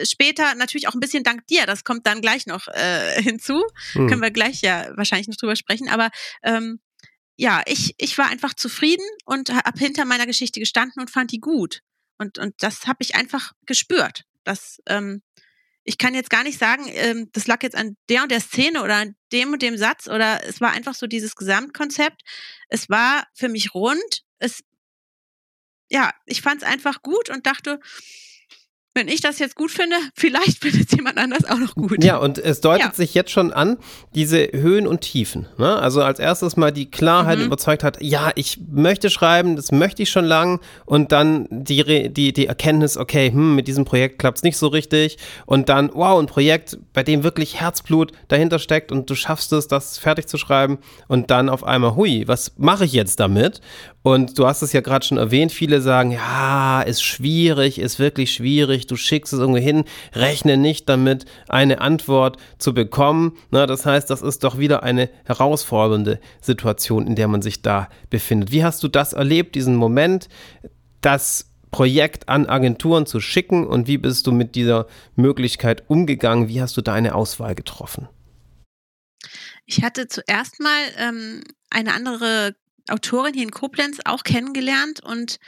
Später 0.05 0.55
natürlich 0.55 0.89
auch 0.89 0.95
ein 0.95 1.01
bisschen 1.01 1.25
dank 1.25 1.47
dir, 1.49 1.67
das 1.67 1.85
kommt 1.85 2.07
dann 2.07 2.21
gleich 2.21 2.47
noch 2.47 2.69
äh, 2.69 3.23
hinzu. 3.23 3.65
Mhm. 3.95 4.09
Können 4.09 4.23
wir 4.23 4.31
gleich 4.31 4.61
ja 4.61 4.91
wahrscheinlich 4.97 5.29
noch 5.29 5.37
drüber 5.37 5.57
sprechen. 5.57 5.89
Aber 5.89 6.11
ähm, 6.43 6.81
ja, 7.37 7.63
ich, 7.67 7.95
ich 7.97 8.19
war 8.19 8.29
einfach 8.29 8.53
zufrieden 8.53 9.05
und 9.25 9.51
habe 9.51 9.79
hinter 9.79 10.05
meiner 10.05 10.27
Geschichte 10.27 10.61
gestanden 10.61 11.01
und 11.01 11.11
fand 11.11 11.33
die 11.33 11.41
gut. 11.41 11.81
Und, 12.23 12.39
und 12.39 12.55
das 12.63 12.87
habe 12.87 12.99
ich 13.01 13.15
einfach 13.15 13.53
gespürt. 13.67 14.25
Das, 14.45 14.81
ähm, 14.87 15.23
ich 15.85 15.99
kann 15.99 16.15
jetzt 16.15 16.31
gar 16.31 16.45
nicht 16.45 16.59
sagen, 16.59 16.85
ähm, 16.89 17.29
das 17.33 17.47
lag 17.47 17.63
jetzt 17.63 17.77
an 17.77 17.97
der 18.09 18.23
und 18.23 18.31
der 18.31 18.41
Szene 18.41 18.83
oder 18.83 18.97
an 18.97 19.17
dem 19.33 19.53
und 19.53 19.63
dem 19.63 19.77
Satz 19.77 20.07
oder 20.07 20.45
es 20.45 20.61
war 20.61 20.71
einfach 20.71 20.95
so 20.95 21.07
dieses 21.07 21.35
Gesamtkonzept. 21.35 22.23
Es 22.69 22.89
war 22.89 23.27
für 23.35 23.49
mich 23.49 23.75
rund. 23.75 24.23
Es, 24.39 24.63
ja, 25.91 26.13
ich 26.27 26.41
fand 26.41 26.63
es 26.63 26.69
einfach 26.69 27.03
gut 27.03 27.29
und 27.29 27.47
dachte, 27.47 27.81
wenn 28.95 29.09
ich 29.09 29.21
das 29.21 29.39
jetzt 29.39 29.57
gut 29.57 29.71
finde, 29.71 29.97
vielleicht 30.15 30.63
findet 30.63 30.91
es 30.91 30.97
jemand 30.97 31.19
anders 31.19 31.45
auch 31.45 31.59
noch 31.59 31.75
gut. 31.75 32.03
Ja, 32.05 32.19
und 32.19 32.39
es 32.39 32.61
deutet 32.61 32.87
ja. 32.87 32.93
sich 32.93 33.15
jetzt 33.15 33.31
schon 33.31 33.53
an, 33.53 33.79
diese 34.15 34.49
Höhen 34.53 34.87
und 34.87 35.01
Tiefen. 35.01 35.47
Ne? 35.59 35.77
Also 35.77 36.03
als 36.03 36.19
erstes 36.19 36.57
mal 36.57 36.73
die 36.73 36.91
Klarheit 36.91 37.39
mhm. 37.39 37.47
überzeugt 37.47 37.85
hat, 37.85 37.99
ja, 38.01 38.31
ich 38.35 38.59
möchte 38.71 39.11
schreiben, 39.11 39.57
das 39.57 39.73
möchte 39.73 40.03
ich 40.03 40.11
schon 40.11 40.25
lang. 40.25 40.61
Und 40.85 41.13
dann 41.13 41.47
die, 41.51 42.11
die, 42.13 42.33
die 42.33 42.47
Erkenntnis, 42.47 42.97
okay, 42.97 43.31
hm, 43.31 43.55
mit 43.55 43.69
diesem 43.69 43.85
Projekt 43.85 44.19
klappt 44.19 44.39
es 44.39 44.43
nicht 44.43 44.57
so 44.57 44.69
richtig. 44.69 45.19
Und 45.47 45.69
dann, 45.69 45.91
wow, 45.95 46.21
ein 46.21 46.27
Projekt, 46.27 46.79
bei 46.93 47.03
dem 47.03 47.25
wirklich 47.25 47.61
Herzblut 47.61 48.13
dahinter 48.29 48.59
steckt 48.59 48.93
und 48.93 49.09
du 49.09 49.15
schaffst 49.15 49.53
es, 49.53 49.69
das 49.69 49.99
fertig 49.99 50.27
zu 50.27 50.39
schreiben. 50.39 50.79
Und 51.09 51.31
dann 51.31 51.49
auf 51.49 51.65
einmal, 51.65 51.97
hui, 51.97 52.25
was 52.27 52.53
mache 52.59 52.85
ich 52.85 52.93
jetzt 52.93 53.21
damit? 53.21 53.61
Und 54.03 54.39
du 54.39 54.47
hast 54.47 54.63
es 54.63 54.73
ja 54.73 54.81
gerade 54.81 55.07
schon 55.07 55.19
erwähnt, 55.19 55.53
viele 55.53 55.81
sagen, 55.81 56.11
ja, 56.11 56.83
ist 56.83 57.03
schwierig, 57.03 57.79
ist 57.79 57.99
wirklich 57.99 58.33
schwierig, 58.33 58.89
du 58.89 58.97
schickst 58.97 59.33
es 59.33 59.39
irgendwo 59.39 59.61
hin, 59.61 59.85
rechne 60.13 60.57
nicht 60.57 60.89
damit, 60.89 61.25
eine 61.49 61.81
Antwort 61.81 62.37
zu 62.59 62.75
bekommen. 62.75 63.37
Na, 63.51 63.67
das 63.67 63.87
heißt, 63.87 64.11
das 64.11 64.23
ist 64.23 64.43
doch 64.43 64.59
wieder 64.59 64.83
eine 64.83 65.09
herausfordernde 65.25 66.19
Situation, 66.41 67.07
in 67.07 67.15
der 67.15 67.29
man 67.29 67.43
sich 67.43 67.63
da 67.63 67.89
befindet. 68.11 68.51
Wie 68.51 68.65
hast 68.65 68.83
du 68.83 68.89
das 68.89 69.13
erlebt, 69.13 69.55
diesen 69.55 69.77
Moment, 69.77 70.29
das 71.01 71.47
Projekt 71.71 72.29
an 72.29 72.47
Agenturen 72.47 73.07
zu 73.07 73.21
schicken 73.21 73.67
und 73.67 73.87
wie 73.87 73.99
bist 73.99 74.27
du 74.27 74.33
mit 74.33 74.57
dieser 74.57 74.87
Möglichkeit 75.17 75.89
umgegangen? 75.89 76.49
Wie 76.49 76.61
hast 76.61 76.77
du 76.77 76.83
deine 76.83 77.15
Auswahl 77.15 77.55
getroffen? 77.55 78.09
Ich 79.65 79.83
hatte 79.83 80.09
zuerst 80.09 80.61
mal 80.61 80.83
ähm, 80.99 81.43
eine 81.71 81.95
andere 81.95 82.55
Autorin 82.89 83.35
hier 83.35 83.45
in 83.45 83.51
Koblenz 83.51 83.99
auch 84.05 84.25
kennengelernt 84.25 85.03
und 85.03 85.39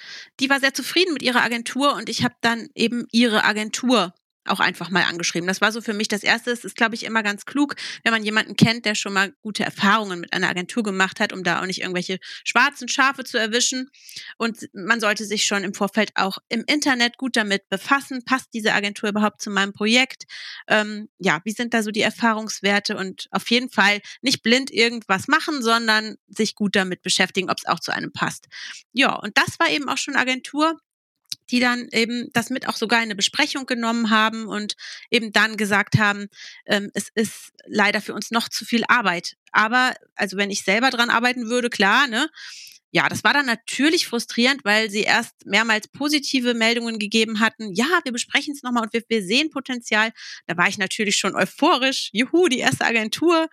die 0.41 0.51
war 0.51 0.61
sehr 0.61 0.75
zufrieden 0.75 1.13
mit 1.13 1.23
ihrer 1.23 1.43
Agentur 1.43 1.95
und 1.95 2.09
ich 2.09 2.25
habe 2.25 2.35
dann 2.41 2.69
eben 2.75 3.07
ihre 3.11 3.45
Agentur 3.45 4.15
auch 4.47 4.61
einfach 4.61 4.91
mal 4.91 5.05
angeschrieben. 5.05 5.47
Das 5.47 5.61
war 5.61 5.73
so 5.73 5.81
für 5.81 5.95
mich 5.95 6.09
das 6.09 6.23
Erste. 6.23 6.51
Es 6.51 6.65
ist, 6.65 6.77
glaube 6.77 6.95
ich, 6.95 7.05
immer 7.05 7.23
ganz 7.23 7.47
klug, 7.47 7.77
wenn 8.03 8.13
man 8.13 8.25
jemanden 8.25 8.57
kennt, 8.57 8.85
der 8.85 8.95
schon 8.95 9.13
mal 9.13 9.33
gute 9.43 9.65
Erfahrungen 9.65 10.21
mit 10.21 10.33
einer 10.33 10.49
Agentur 10.49 10.83
gemacht 10.83 11.21
hat, 11.21 11.33
um 11.33 11.43
da 11.45 11.61
auch 11.61 11.67
nicht 11.67 11.81
irgendwelche 11.81 12.19
schwarzen 12.45 12.89
Schafe 12.89 13.25
zu 13.25 13.39
erwischen. 13.39 13.91
Und 14.37 14.69
man 14.73 15.01
sollte 15.01 15.25
sich 15.25 15.45
schon 15.45 15.65
im 15.65 15.75
Vorfeld 15.75 16.11
auch 16.15 16.39
im 16.49 16.65
Internet 16.67 17.17
gut 17.17 17.37
damit 17.37 17.69
befassen. 17.69 18.25
Passt 18.25 18.49
diese 18.53 18.73
Agentur 18.73 19.09
überhaupt 19.09 19.41
zu 19.41 19.51
meinem 19.51 19.73
Projekt? 19.73 20.25
Ähm, 20.69 21.09
ja, 21.19 21.41
wie 21.45 21.53
sind 21.53 21.75
da 21.75 21.83
so 21.83 21.91
die 21.91 22.03
Erfahrungswerte? 22.03 22.97
Und 22.97 23.29
auf 23.31 23.51
jeden 23.51 23.71
Fall 23.71 24.01
nicht 24.23 24.43
blind 24.43 24.71
irgendwas 24.71 25.29
machen, 25.29 25.63
sondern 25.63 26.17
sich 26.29 26.55
gut 26.55 26.77
damit 26.77 27.03
beschäftigen, 27.03 27.51
ob 27.51 27.59
es 27.59 27.67
auch 27.67 27.81
zu 27.81 27.93
einem 27.93 28.13
passt. 28.13 28.47
Ja, 28.93 29.15
und 29.15 29.37
das 29.37 29.59
war 29.59 29.71
eben 29.71 29.89
auch 29.89 29.99
schon 29.99 30.17
Agentur 30.17 30.79
die 31.51 31.61
dann 31.61 31.89
eben 31.93 32.29
das 32.33 32.51
mit 32.51 32.69
auch 32.69 32.77
sogar 32.77 33.01
in 33.01 33.05
eine 33.05 33.17
Besprechung 33.17 33.67
genommen 33.67 34.11
haben 34.11 34.47
und 34.47 34.75
eben 35.11 35.33
dann 35.33 35.57
gesagt 35.57 35.99
haben, 35.99 36.27
ähm, 36.67 36.91
es 36.95 37.09
ist 37.15 37.53
leider 37.67 38.01
für 38.01 38.15
uns 38.15 38.31
noch 38.31 38.49
zu 38.49 38.65
viel 38.65 38.85
Arbeit. 38.89 39.35
Aber, 39.53 39.95
also 40.15 40.37
wenn 40.37 40.51
ich 40.51 40.65
selber 40.65 40.91
dran 40.91 41.11
arbeiten 41.11 41.49
würde, 41.49 41.71
klar, 41.71 42.07
ne? 42.07 42.29
Ja, 42.91 43.09
das 43.09 43.25
war 43.25 43.33
dann 43.33 43.47
natürlich 43.47 44.07
frustrierend, 44.07 44.65
weil 44.65 44.89
sie 44.89 45.01
erst 45.01 45.47
mehrmals 45.47 45.89
positive 45.89 46.55
Meldungen 46.55 47.01
gegeben 47.01 47.41
hatten. 47.41 47.75
Ja, 47.75 48.01
wir 48.05 48.13
besprechen 48.13 48.55
es 48.55 48.63
nochmal 48.63 48.85
und 48.85 48.93
wir, 48.93 49.03
wir 49.09 49.21
sehen 49.25 49.51
Potenzial. 49.51 50.13
Da 50.47 50.57
war 50.57 50.69
ich 50.69 50.79
natürlich 50.79 51.17
schon 51.17 51.35
euphorisch. 51.35 52.11
Juhu, 52.13 52.47
die 52.47 52.61
erste 52.61 52.85
Agentur 52.85 53.49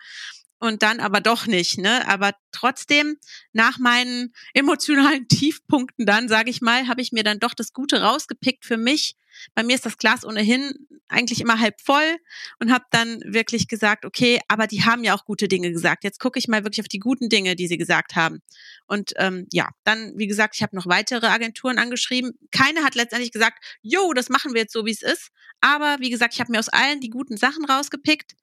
und 0.62 0.84
dann 0.84 1.00
aber 1.00 1.20
doch 1.20 1.48
nicht. 1.48 1.78
Ne? 1.78 2.06
Aber 2.06 2.34
trotzdem, 2.52 3.16
nach 3.52 3.80
meinen 3.80 4.32
emotionalen 4.54 5.26
Tiefpunkten 5.28 6.06
dann, 6.06 6.28
sage 6.28 6.50
ich 6.50 6.60
mal, 6.60 6.86
habe 6.86 7.00
ich 7.00 7.10
mir 7.10 7.24
dann 7.24 7.40
doch 7.40 7.52
das 7.52 7.72
Gute 7.72 8.00
rausgepickt 8.00 8.64
für 8.64 8.76
mich. 8.76 9.16
Bei 9.56 9.64
mir 9.64 9.74
ist 9.74 9.86
das 9.86 9.98
Glas 9.98 10.24
ohnehin 10.24 10.72
eigentlich 11.08 11.40
immer 11.40 11.58
halb 11.58 11.80
voll 11.80 12.16
und 12.60 12.72
habe 12.72 12.84
dann 12.92 13.20
wirklich 13.26 13.66
gesagt, 13.66 14.04
okay, 14.04 14.40
aber 14.46 14.68
die 14.68 14.84
haben 14.84 15.02
ja 15.02 15.16
auch 15.16 15.24
gute 15.24 15.48
Dinge 15.48 15.72
gesagt. 15.72 16.04
Jetzt 16.04 16.20
gucke 16.20 16.38
ich 16.38 16.46
mal 16.46 16.62
wirklich 16.62 16.80
auf 16.80 16.88
die 16.88 17.00
guten 17.00 17.28
Dinge, 17.28 17.56
die 17.56 17.66
sie 17.66 17.76
gesagt 17.76 18.14
haben. 18.14 18.40
Und 18.86 19.14
ähm, 19.16 19.48
ja, 19.52 19.68
dann, 19.82 20.12
wie 20.16 20.28
gesagt, 20.28 20.54
ich 20.54 20.62
habe 20.62 20.76
noch 20.76 20.86
weitere 20.86 21.26
Agenturen 21.26 21.78
angeschrieben. 21.78 22.38
Keine 22.52 22.84
hat 22.84 22.94
letztendlich 22.94 23.32
gesagt, 23.32 23.64
jo, 23.82 24.12
das 24.12 24.28
machen 24.28 24.54
wir 24.54 24.60
jetzt 24.60 24.72
so, 24.72 24.86
wie 24.86 24.92
es 24.92 25.02
ist. 25.02 25.30
Aber 25.60 25.96
wie 25.98 26.10
gesagt, 26.10 26.34
ich 26.34 26.40
habe 26.40 26.52
mir 26.52 26.60
aus 26.60 26.68
allen 26.68 27.00
die 27.00 27.10
guten 27.10 27.36
Sachen 27.36 27.64
rausgepickt 27.64 28.36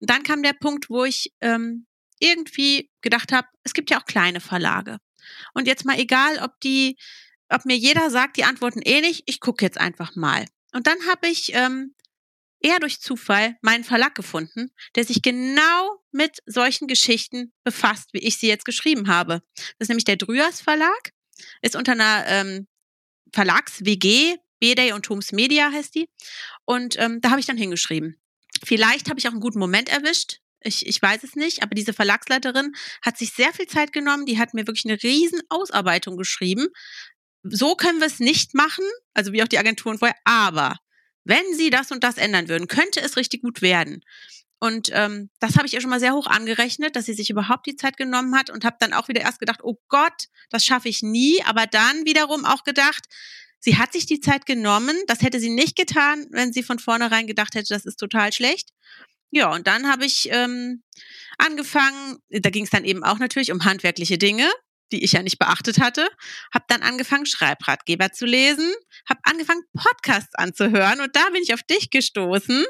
und 0.00 0.10
dann 0.10 0.22
kam 0.22 0.42
der 0.42 0.52
Punkt, 0.52 0.90
wo 0.90 1.04
ich 1.04 1.32
ähm, 1.40 1.86
irgendwie 2.18 2.90
gedacht 3.02 3.32
habe, 3.32 3.48
es 3.62 3.74
gibt 3.74 3.90
ja 3.90 4.00
auch 4.00 4.06
kleine 4.06 4.40
Verlage. 4.40 4.98
Und 5.54 5.66
jetzt 5.66 5.84
mal 5.84 5.98
egal, 5.98 6.38
ob 6.38 6.58
die, 6.60 6.96
ob 7.48 7.64
mir 7.64 7.76
jeder 7.76 8.10
sagt, 8.10 8.36
die 8.36 8.44
antworten 8.44 8.82
eh 8.82 9.00
nicht, 9.00 9.22
ich 9.26 9.40
gucke 9.40 9.64
jetzt 9.64 9.78
einfach 9.78 10.14
mal. 10.16 10.46
Und 10.72 10.86
dann 10.86 10.98
habe 11.08 11.28
ich 11.28 11.52
ähm, 11.54 11.94
eher 12.60 12.78
durch 12.80 13.00
Zufall 13.00 13.56
meinen 13.62 13.84
Verlag 13.84 14.14
gefunden, 14.14 14.70
der 14.94 15.04
sich 15.04 15.22
genau 15.22 16.02
mit 16.12 16.38
solchen 16.46 16.88
Geschichten 16.88 17.52
befasst, 17.64 18.10
wie 18.12 18.18
ich 18.18 18.38
sie 18.38 18.48
jetzt 18.48 18.64
geschrieben 18.64 19.08
habe. 19.08 19.42
Das 19.54 19.86
ist 19.86 19.88
nämlich 19.88 20.04
der 20.04 20.16
Drüers 20.16 20.60
Verlag, 20.60 21.12
ist 21.62 21.76
unter 21.76 21.92
einer 21.92 22.24
ähm, 22.26 22.66
Verlags-WG, 23.32 24.36
B-Day 24.58 24.92
und 24.92 25.04
Thoms 25.04 25.32
Media 25.32 25.70
heißt 25.70 25.94
die. 25.94 26.08
Und 26.64 26.98
ähm, 26.98 27.20
da 27.20 27.30
habe 27.30 27.40
ich 27.40 27.46
dann 27.46 27.58
hingeschrieben. 27.58 28.18
Vielleicht 28.64 29.08
habe 29.08 29.18
ich 29.18 29.26
auch 29.28 29.32
einen 29.32 29.40
guten 29.40 29.58
Moment 29.58 29.88
erwischt. 29.88 30.40
Ich, 30.60 30.86
ich 30.86 31.00
weiß 31.00 31.22
es 31.22 31.36
nicht, 31.36 31.62
aber 31.62 31.74
diese 31.74 31.92
Verlagsleiterin 31.92 32.72
hat 33.02 33.18
sich 33.18 33.32
sehr 33.32 33.52
viel 33.52 33.66
Zeit 33.66 33.92
genommen. 33.92 34.26
Die 34.26 34.38
hat 34.38 34.54
mir 34.54 34.66
wirklich 34.66 34.84
eine 34.86 35.02
riesen 35.02 35.40
Ausarbeitung 35.48 36.16
geschrieben. 36.16 36.68
So 37.42 37.76
können 37.76 38.00
wir 38.00 38.06
es 38.06 38.18
nicht 38.18 38.54
machen, 38.54 38.84
also 39.14 39.32
wie 39.32 39.42
auch 39.42 39.48
die 39.48 39.58
Agenturen 39.58 39.98
vorher. 39.98 40.16
Aber 40.24 40.76
wenn 41.24 41.54
sie 41.54 41.70
das 41.70 41.90
und 41.92 42.02
das 42.02 42.16
ändern 42.16 42.48
würden, 42.48 42.68
könnte 42.68 43.00
es 43.00 43.16
richtig 43.16 43.42
gut 43.42 43.62
werden. 43.62 44.02
Und 44.58 44.90
ähm, 44.92 45.30
das 45.38 45.56
habe 45.56 45.66
ich 45.66 45.74
ihr 45.74 45.80
schon 45.80 45.90
mal 45.90 46.00
sehr 46.00 46.14
hoch 46.14 46.26
angerechnet, 46.26 46.96
dass 46.96 47.04
sie 47.04 47.12
sich 47.12 47.30
überhaupt 47.30 47.66
die 47.66 47.76
Zeit 47.76 47.96
genommen 47.96 48.34
hat 48.34 48.48
und 48.48 48.64
habe 48.64 48.76
dann 48.80 48.94
auch 48.94 49.08
wieder 49.08 49.20
erst 49.20 49.38
gedacht, 49.38 49.60
oh 49.62 49.76
Gott, 49.88 50.28
das 50.50 50.64
schaffe 50.64 50.88
ich 50.88 51.02
nie. 51.02 51.42
Aber 51.44 51.66
dann 51.66 52.06
wiederum 52.06 52.44
auch 52.44 52.64
gedacht, 52.64 53.04
Sie 53.60 53.78
hat 53.78 53.92
sich 53.92 54.06
die 54.06 54.20
Zeit 54.20 54.46
genommen. 54.46 54.96
Das 55.06 55.22
hätte 55.22 55.40
sie 55.40 55.50
nicht 55.50 55.76
getan, 55.76 56.26
wenn 56.30 56.52
sie 56.52 56.62
von 56.62 56.78
vornherein 56.78 57.26
gedacht 57.26 57.54
hätte, 57.54 57.74
das 57.74 57.84
ist 57.84 57.96
total 57.96 58.32
schlecht. 58.32 58.70
Ja, 59.30 59.52
und 59.52 59.66
dann 59.66 59.90
habe 59.90 60.04
ich 60.04 60.28
ähm, 60.30 60.82
angefangen, 61.38 62.18
da 62.30 62.50
ging 62.50 62.64
es 62.64 62.70
dann 62.70 62.84
eben 62.84 63.02
auch 63.04 63.18
natürlich 63.18 63.52
um 63.52 63.64
handwerkliche 63.64 64.18
Dinge, 64.18 64.48
die 64.92 65.04
ich 65.04 65.12
ja 65.12 65.22
nicht 65.22 65.38
beachtet 65.38 65.80
hatte, 65.80 66.08
habe 66.54 66.64
dann 66.68 66.82
angefangen, 66.82 67.26
Schreibratgeber 67.26 68.12
zu 68.12 68.24
lesen, 68.24 68.72
habe 69.08 69.20
angefangen, 69.24 69.62
Podcasts 69.74 70.34
anzuhören 70.34 71.00
und 71.00 71.14
da 71.16 71.28
bin 71.30 71.42
ich 71.42 71.54
auf 71.54 71.62
dich 71.64 71.90
gestoßen. 71.90 72.64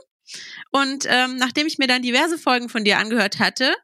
Und 0.71 1.05
ähm, 1.09 1.37
nachdem 1.37 1.67
ich 1.67 1.79
mir 1.79 1.87
dann 1.87 2.03
diverse 2.03 2.39
Folgen 2.39 2.69
von 2.69 2.85
dir 2.85 2.99
angehört 2.99 3.39
hatte, 3.39 3.75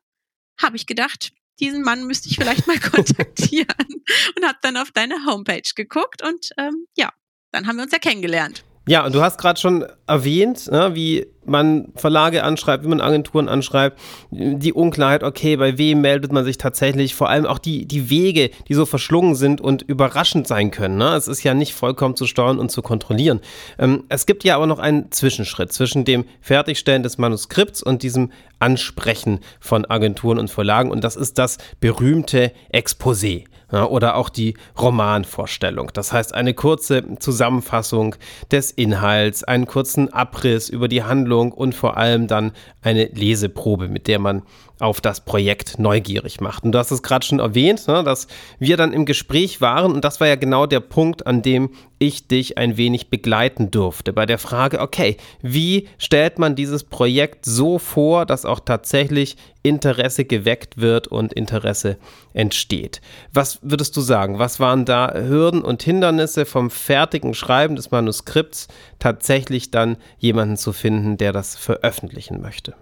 habe 0.61 0.77
ich 0.77 0.87
gedacht, 0.87 1.33
diesen 1.61 1.83
Mann 1.83 2.07
müsste 2.07 2.29
ich 2.29 2.37
vielleicht 2.37 2.67
mal 2.67 2.79
kontaktieren 2.91 3.67
und 4.37 4.47
habe 4.47 4.59
dann 4.63 4.77
auf 4.77 4.91
deine 4.91 5.27
Homepage 5.27 5.63
geguckt 5.75 6.23
und 6.23 6.51
ähm, 6.59 6.87
ja, 6.97 7.11
dann 7.53 7.67
haben 7.67 7.77
wir 7.77 7.85
uns 7.85 7.93
ja 7.93 7.99
kennengelernt. 7.99 8.65
Ja, 8.89 9.07
und 9.07 9.15
du 9.15 9.23
hast 9.23 9.39
gerade 9.39 9.61
schon 9.61 9.87
erwähnt, 10.09 10.69
ne, 10.71 10.95
wie 10.95 11.27
man 11.45 11.89
Verlage 11.97 12.45
anschreibt, 12.45 12.85
wie 12.85 12.89
man 12.89 13.01
Agenturen 13.01 13.49
anschreibt, 13.49 13.99
die 14.31 14.73
Unklarheit, 14.73 15.23
okay, 15.23 15.57
bei 15.57 15.79
wem 15.79 16.01
meldet 16.01 16.33
man 16.33 16.45
sich 16.45 16.59
tatsächlich, 16.59 17.15
vor 17.15 17.29
allem 17.29 17.47
auch 17.47 17.59
die, 17.59 17.87
die 17.87 18.11
Wege, 18.11 18.51
die 18.69 18.75
so 18.75 18.87
verschlungen 18.87 19.35
sind 19.35 19.61
und 19.61 19.83
überraschend 19.83 20.47
sein 20.47 20.71
können. 20.71 20.97
Ne? 20.99 21.15
Es 21.15 21.29
ist 21.29 21.43
ja 21.43 21.55
nicht 21.55 21.75
vollkommen 21.75 22.17
zu 22.17 22.27
steuern 22.27 22.59
und 22.59 22.71
zu 22.71 22.83
kontrollieren. 22.83 23.41
Ähm, 23.79 24.05
es 24.09 24.27
gibt 24.27 24.45
ja 24.45 24.57
aber 24.57 24.67
noch 24.67 24.79
einen 24.79 25.11
Zwischenschritt 25.11 25.73
zwischen 25.73 26.05
dem 26.05 26.25
Fertigstellen 26.41 27.03
des 27.03 27.19
Manuskripts 27.19 27.83
und 27.83 28.03
diesem 28.03 28.31
Ansprechen 28.59 29.41
von 29.61 29.85
Agenturen 29.85 30.39
und 30.39 30.49
Verlagen 30.49 30.91
und 30.91 31.03
das 31.03 31.17
ist 31.17 31.39
das 31.39 31.59
berühmte 31.81 32.53
Exposé 32.73 33.45
oder 33.73 34.17
auch 34.17 34.29
die 34.29 34.55
Romanvorstellung. 34.79 35.91
Das 35.95 36.13
heißt 36.13 36.35
eine 36.35 36.55
kurze 36.55 37.19
Zusammenfassung 37.19 38.17
des 38.51 38.71
Inhalts, 38.71 39.45
einen 39.45 39.67
kurzen 39.67 40.13
Abriss 40.13 40.69
über 40.69 40.89
die 40.89 41.03
Handlung 41.33 41.53
und 41.53 41.75
vor 41.75 41.97
allem 41.97 42.27
dann 42.27 42.53
eine 42.83 43.05
Leseprobe, 43.07 43.89
mit 43.89 44.07
der 44.07 44.19
man 44.19 44.43
auf 44.79 45.01
das 45.01 45.25
Projekt 45.25 45.79
neugierig 45.79 46.41
macht. 46.41 46.65
Und 46.65 46.73
du 46.73 46.79
hast 46.79 46.91
es 46.91 47.03
gerade 47.03 47.25
schon 47.25 47.39
erwähnt, 47.39 47.87
ne, 47.87 48.03
dass 48.03 48.27
wir 48.59 48.77
dann 48.77 48.93
im 48.93 49.07
Gespräch 49.07 49.61
waren 49.61 49.93
und 49.93 50.05
das 50.05 50.21
war 50.21 50.27
ja 50.27 50.35
genau 50.35 50.67
der 50.67 50.81
Punkt, 50.81 51.27
an 51.27 51.41
dem 51.43 51.71
ich 51.99 52.27
dich 52.27 52.59
ein 52.59 52.77
wenig 52.77 53.09
begleiten 53.09 53.71
durfte. 53.71 54.13
Bei 54.13 54.27
der 54.27 54.39
Frage, 54.39 54.81
okay, 54.81 55.17
wie 55.41 55.89
stellt 55.99 56.39
man 56.39 56.57
dieses 56.57 56.83
Projekt 56.83 57.47
so 57.47 57.79
vor, 57.79 58.27
dass 58.27 58.45
auch 58.45 58.61
tatsächlich 58.61 59.37
Interesse 59.63 60.25
geweckt 60.25 60.79
wird 60.79 61.09
und 61.09 61.33
Interesse 61.33 61.99
entsteht. 62.33 63.01
Was 63.33 63.59
würdest 63.63 63.97
du 63.97 64.01
sagen? 64.01 64.39
Was 64.39 64.61
waren 64.61 64.85
da 64.85 65.13
Hürden 65.15 65.63
und 65.63 65.83
Hindernisse 65.83 66.47
vom 66.47 66.71
fertigen 66.71 67.35
Schreiben 67.35 67.77
des 67.77 67.91
Manuskripts 67.91 68.69
tatsächlich 68.99 69.71
dann 69.71 69.97
jemanden 70.19 70.57
zu 70.57 70.73
finden, 70.73 71.17
der 71.17 71.33
das 71.33 71.57
veröffentlichen 71.57 72.41
möchte? 72.41 72.75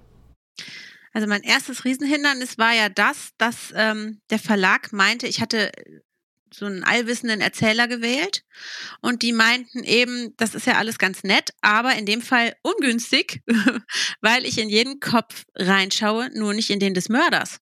Also 1.13 1.27
mein 1.27 1.43
erstes 1.43 1.85
Riesenhindernis 1.85 2.57
war 2.57 2.73
ja 2.73 2.89
das, 2.89 3.31
dass 3.37 3.73
ähm, 3.75 4.21
der 4.31 4.39
Verlag 4.39 4.93
meinte, 4.93 5.27
ich 5.27 5.41
hatte 5.41 5.73
so 6.53 6.67
einen 6.67 6.85
allwissenden 6.85 7.41
Erzähler 7.41 7.89
gewählt 7.89 8.45
und 9.01 9.23
die 9.23 9.33
meinten 9.33 9.85
eben, 9.85 10.35
das 10.37 10.55
ist 10.55 10.67
ja 10.67 10.79
alles 10.79 10.99
ganz 10.99 11.23
nett, 11.23 11.51
aber 11.61 11.95
in 11.95 12.07
dem 12.07 12.23
Fall 12.23 12.55
ungünstig, 12.63 13.43
weil 14.21 14.45
ich 14.45 14.59
in 14.59 14.69
jeden 14.69 15.01
Kopf 15.01 15.45
reinschaue, 15.55 16.31
nur 16.35 16.55
nicht 16.55 16.71
in 16.71 16.81
den 16.81 16.95
des 16.95 17.09
Mörders. 17.09 17.59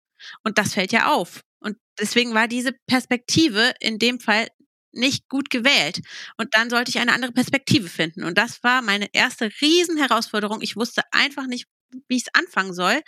Und 0.44 0.58
das 0.58 0.74
fällt 0.74 0.92
ja 0.92 1.12
auf. 1.12 1.42
Und 1.60 1.78
deswegen 2.00 2.34
war 2.34 2.48
diese 2.48 2.74
Perspektive 2.88 3.74
in 3.80 4.00
dem 4.00 4.20
Fall 4.20 4.48
nicht 4.94 5.28
gut 5.28 5.50
gewählt. 5.50 6.02
Und 6.38 6.54
dann 6.54 6.70
sollte 6.70 6.90
ich 6.90 7.00
eine 7.00 7.14
andere 7.14 7.32
Perspektive 7.32 7.90
finden. 7.90 8.24
Und 8.24 8.38
das 8.38 8.64
war 8.64 8.82
meine 8.82 9.10
erste 9.14 9.52
Riesenherausforderung. 9.62 10.62
Ich 10.62 10.76
wusste 10.76 11.02
einfach 11.12 11.48
nicht, 11.48 11.68
wie 12.08 12.18
ich 12.18 12.24
es 12.28 12.34
anfangen 12.34 12.74
soll. 12.74 13.02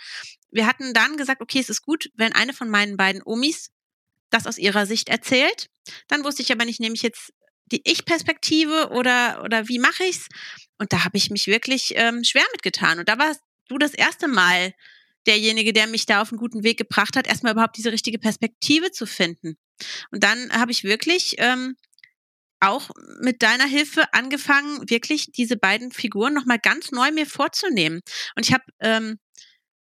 Wir 0.50 0.66
hatten 0.66 0.92
dann 0.94 1.16
gesagt, 1.16 1.40
okay, 1.40 1.60
es 1.60 1.70
ist 1.70 1.82
gut, 1.82 2.10
wenn 2.14 2.32
eine 2.32 2.52
von 2.52 2.68
meinen 2.68 2.96
beiden 2.96 3.22
Omis 3.24 3.70
das 4.36 4.46
aus 4.46 4.58
ihrer 4.58 4.86
Sicht 4.86 5.08
erzählt. 5.08 5.68
Dann 6.08 6.24
wusste 6.24 6.42
ich 6.42 6.52
aber 6.52 6.64
nicht, 6.64 6.80
nehme 6.80 6.94
ich 6.94 7.02
jetzt 7.02 7.32
die 7.66 7.82
Ich-Perspektive 7.84 8.90
oder, 8.90 9.42
oder 9.44 9.68
wie 9.68 9.78
mache 9.78 10.04
ich's? 10.04 10.28
Und 10.78 10.92
da 10.92 11.04
habe 11.04 11.16
ich 11.16 11.30
mich 11.30 11.46
wirklich 11.46 11.92
ähm, 11.96 12.22
schwer 12.22 12.44
mitgetan. 12.52 12.98
Und 12.98 13.08
da 13.08 13.18
warst 13.18 13.40
du 13.68 13.78
das 13.78 13.94
erste 13.94 14.28
Mal 14.28 14.74
derjenige, 15.26 15.72
der 15.72 15.86
mich 15.86 16.06
da 16.06 16.22
auf 16.22 16.30
einen 16.30 16.38
guten 16.38 16.62
Weg 16.62 16.78
gebracht 16.78 17.16
hat, 17.16 17.26
erstmal 17.26 17.52
überhaupt 17.52 17.76
diese 17.76 17.90
richtige 17.92 18.18
Perspektive 18.18 18.92
zu 18.92 19.06
finden. 19.06 19.56
Und 20.10 20.22
dann 20.22 20.52
habe 20.52 20.70
ich 20.70 20.84
wirklich 20.84 21.34
ähm, 21.38 21.76
auch 22.60 22.90
mit 23.20 23.42
deiner 23.42 23.66
Hilfe 23.66 24.12
angefangen, 24.12 24.88
wirklich 24.88 25.32
diese 25.32 25.56
beiden 25.56 25.90
Figuren 25.92 26.34
nochmal 26.34 26.58
ganz 26.58 26.92
neu 26.92 27.10
mir 27.10 27.26
vorzunehmen. 27.26 28.00
Und 28.36 28.46
ich 28.46 28.52
habe 28.52 28.64
ähm, 28.80 29.18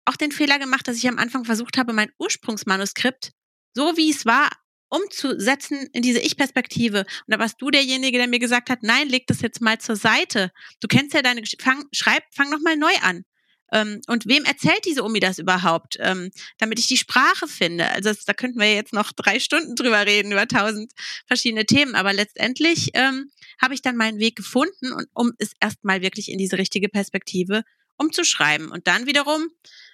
auch 0.04 0.16
den 0.16 0.32
Fehler 0.32 0.58
gemacht, 0.58 0.86
dass 0.86 0.96
ich 0.96 1.08
am 1.08 1.18
Anfang 1.18 1.44
versucht 1.44 1.78
habe, 1.78 1.92
mein 1.92 2.12
Ursprungsmanuskript 2.18 3.32
so 3.74 3.96
wie 3.96 4.10
es 4.10 4.26
war 4.26 4.50
umzusetzen 4.90 5.88
in 5.92 6.02
diese 6.02 6.18
Ich-Perspektive. 6.18 7.00
Und 7.00 7.28
da 7.28 7.38
warst 7.38 7.62
du 7.62 7.70
derjenige, 7.70 8.18
der 8.18 8.26
mir 8.26 8.40
gesagt 8.40 8.68
hat, 8.70 8.82
nein, 8.82 9.08
leg 9.08 9.26
das 9.26 9.40
jetzt 9.40 9.60
mal 9.60 9.78
zur 9.78 9.96
Seite. 9.96 10.50
Du 10.80 10.88
kennst 10.88 11.14
ja 11.14 11.22
deine 11.22 11.42
fang, 11.60 11.84
schreib, 11.92 12.24
fang 12.32 12.50
nochmal 12.50 12.76
neu 12.76 12.94
an. 13.02 13.24
Ähm, 13.72 14.00
und 14.08 14.26
wem 14.26 14.44
erzählt 14.44 14.84
diese 14.84 15.04
Omi 15.04 15.20
das 15.20 15.38
überhaupt? 15.38 15.96
Ähm, 16.00 16.30
damit 16.58 16.80
ich 16.80 16.88
die 16.88 16.96
Sprache 16.96 17.46
finde. 17.46 17.88
Also 17.90 18.08
das, 18.08 18.24
da 18.24 18.32
könnten 18.32 18.58
wir 18.58 18.74
jetzt 18.74 18.92
noch 18.92 19.12
drei 19.12 19.38
Stunden 19.38 19.76
drüber 19.76 20.04
reden, 20.06 20.32
über 20.32 20.48
tausend 20.48 20.92
verschiedene 21.26 21.66
Themen. 21.66 21.94
Aber 21.94 22.12
letztendlich 22.12 22.90
ähm, 22.94 23.30
habe 23.62 23.74
ich 23.74 23.82
dann 23.82 23.96
meinen 23.96 24.18
Weg 24.18 24.34
gefunden 24.36 24.92
und 24.92 25.06
um 25.14 25.32
es 25.38 25.52
erstmal 25.60 26.02
wirklich 26.02 26.30
in 26.30 26.38
diese 26.38 26.58
richtige 26.58 26.88
Perspektive 26.88 27.62
umzuschreiben. 28.00 28.70
Und 28.70 28.86
dann 28.86 29.06
wiederum 29.06 29.48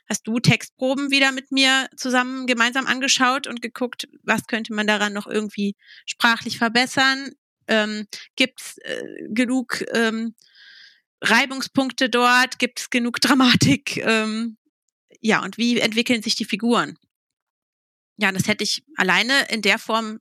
hast 0.08 0.26
du 0.26 0.38
Textproben 0.38 1.10
wieder 1.10 1.32
mit 1.32 1.50
mir 1.50 1.88
zusammen 1.96 2.46
gemeinsam 2.46 2.86
angeschaut 2.86 3.46
und 3.46 3.60
geguckt, 3.60 4.08
was 4.22 4.46
könnte 4.46 4.72
man 4.72 4.86
daran 4.86 5.12
noch 5.12 5.26
irgendwie 5.26 5.74
sprachlich 6.06 6.58
verbessern? 6.58 7.32
Ähm, 7.66 8.06
Gibt 8.36 8.60
es 8.60 8.78
äh, 8.78 9.02
genug 9.30 9.84
ähm, 9.92 10.34
Reibungspunkte 11.20 12.08
dort? 12.08 12.58
Gibt 12.58 12.80
es 12.80 12.90
genug 12.90 13.20
Dramatik? 13.20 13.96
Ähm, 13.98 14.56
ja, 15.20 15.42
und 15.42 15.58
wie 15.58 15.80
entwickeln 15.80 16.22
sich 16.22 16.36
die 16.36 16.44
Figuren? 16.44 16.96
Ja, 18.18 18.30
das 18.32 18.46
hätte 18.46 18.64
ich 18.64 18.84
alleine 18.96 19.46
in 19.48 19.62
der 19.62 19.78
Form 19.78 20.20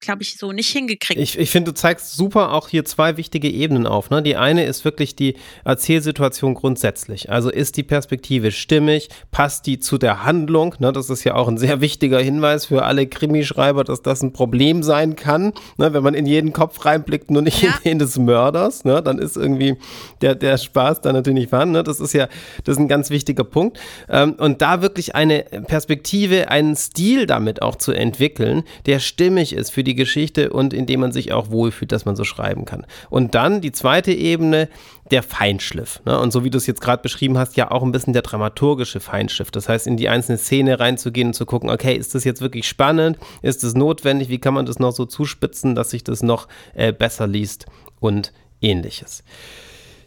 glaube 0.00 0.22
ich, 0.22 0.36
so 0.36 0.52
nicht 0.52 0.70
hingekriegt. 0.70 1.20
Ich, 1.20 1.38
ich 1.38 1.50
finde, 1.50 1.72
du 1.72 1.74
zeigst 1.74 2.14
super 2.14 2.52
auch 2.52 2.68
hier 2.68 2.84
zwei 2.84 3.16
wichtige 3.16 3.48
Ebenen 3.48 3.86
auf. 3.86 4.10
Ne? 4.10 4.22
Die 4.22 4.36
eine 4.36 4.64
ist 4.64 4.84
wirklich 4.84 5.16
die 5.16 5.34
Erzählsituation 5.64 6.54
grundsätzlich. 6.54 7.30
Also 7.30 7.50
ist 7.50 7.76
die 7.76 7.82
Perspektive 7.82 8.52
stimmig? 8.52 9.08
Passt 9.30 9.66
die 9.66 9.78
zu 9.78 9.96
der 9.96 10.24
Handlung? 10.24 10.74
Ne? 10.78 10.92
Das 10.92 11.08
ist 11.08 11.24
ja 11.24 11.34
auch 11.34 11.48
ein 11.48 11.58
sehr 11.58 11.80
wichtiger 11.80 12.20
Hinweis 12.20 12.66
für 12.66 12.84
alle 12.84 13.06
Krimischreiber, 13.06 13.84
dass 13.84 14.02
das 14.02 14.22
ein 14.22 14.32
Problem 14.32 14.82
sein 14.82 15.16
kann. 15.16 15.52
Ne? 15.78 15.94
Wenn 15.94 16.02
man 16.02 16.14
in 16.14 16.26
jeden 16.26 16.52
Kopf 16.52 16.84
reinblickt, 16.84 17.30
nur 17.30 17.42
nicht 17.42 17.62
ja. 17.62 17.70
in 17.82 17.92
den 17.92 17.98
des 18.00 18.18
Mörders, 18.18 18.84
ne? 18.84 19.02
dann 19.02 19.18
ist 19.18 19.36
irgendwie 19.36 19.76
der, 20.20 20.34
der 20.34 20.58
Spaß 20.58 21.00
da 21.00 21.12
natürlich 21.12 21.40
nicht 21.40 21.50
vorhanden. 21.50 21.72
Ne? 21.72 21.82
Das 21.82 22.00
ist 22.00 22.12
ja 22.12 22.28
das 22.64 22.76
ist 22.76 22.80
ein 22.80 22.88
ganz 22.88 23.10
wichtiger 23.10 23.44
Punkt. 23.44 23.78
Ähm, 24.08 24.34
und 24.34 24.62
da 24.62 24.82
wirklich 24.82 25.14
eine 25.14 25.44
Perspektive, 25.66 26.50
einen 26.50 26.76
Stil 26.76 27.26
damit 27.26 27.62
auch 27.62 27.76
zu 27.76 27.92
entwickeln, 27.92 28.64
der 28.86 28.98
stimmig 28.98 29.52
ist 29.52 29.70
für 29.70 29.83
die 29.84 29.94
die 29.94 29.94
Geschichte 29.94 30.50
und 30.50 30.74
in 30.74 30.86
dem 30.86 31.00
man 31.00 31.12
sich 31.12 31.32
auch 31.32 31.50
wohlfühlt, 31.50 31.92
dass 31.92 32.04
man 32.04 32.16
so 32.16 32.24
schreiben 32.24 32.64
kann. 32.64 32.86
Und 33.10 33.34
dann 33.34 33.60
die 33.60 33.72
zweite 33.72 34.12
Ebene, 34.12 34.68
der 35.10 35.22
Feinschliff. 35.22 36.00
Ne? 36.06 36.18
Und 36.18 36.32
so 36.32 36.44
wie 36.44 36.50
du 36.50 36.58
es 36.58 36.66
jetzt 36.66 36.80
gerade 36.80 37.02
beschrieben 37.02 37.38
hast, 37.38 37.56
ja 37.56 37.70
auch 37.70 37.82
ein 37.82 37.92
bisschen 37.92 38.14
der 38.14 38.22
dramaturgische 38.22 39.00
Feinschliff. 39.00 39.50
Das 39.50 39.68
heißt, 39.68 39.86
in 39.86 39.96
die 39.96 40.08
einzelne 40.08 40.38
Szene 40.38 40.80
reinzugehen 40.80 41.28
und 41.28 41.34
zu 41.34 41.46
gucken, 41.46 41.70
okay, 41.70 41.94
ist 41.94 42.14
das 42.14 42.24
jetzt 42.24 42.40
wirklich 42.40 42.66
spannend? 42.66 43.18
Ist 43.42 43.64
es 43.64 43.74
notwendig? 43.74 44.28
Wie 44.30 44.38
kann 44.38 44.54
man 44.54 44.66
das 44.66 44.78
noch 44.78 44.92
so 44.92 45.04
zuspitzen, 45.04 45.74
dass 45.74 45.90
sich 45.90 46.04
das 46.04 46.22
noch 46.22 46.48
äh, 46.74 46.92
besser 46.92 47.26
liest 47.26 47.66
und 48.00 48.32
ähnliches. 48.64 49.22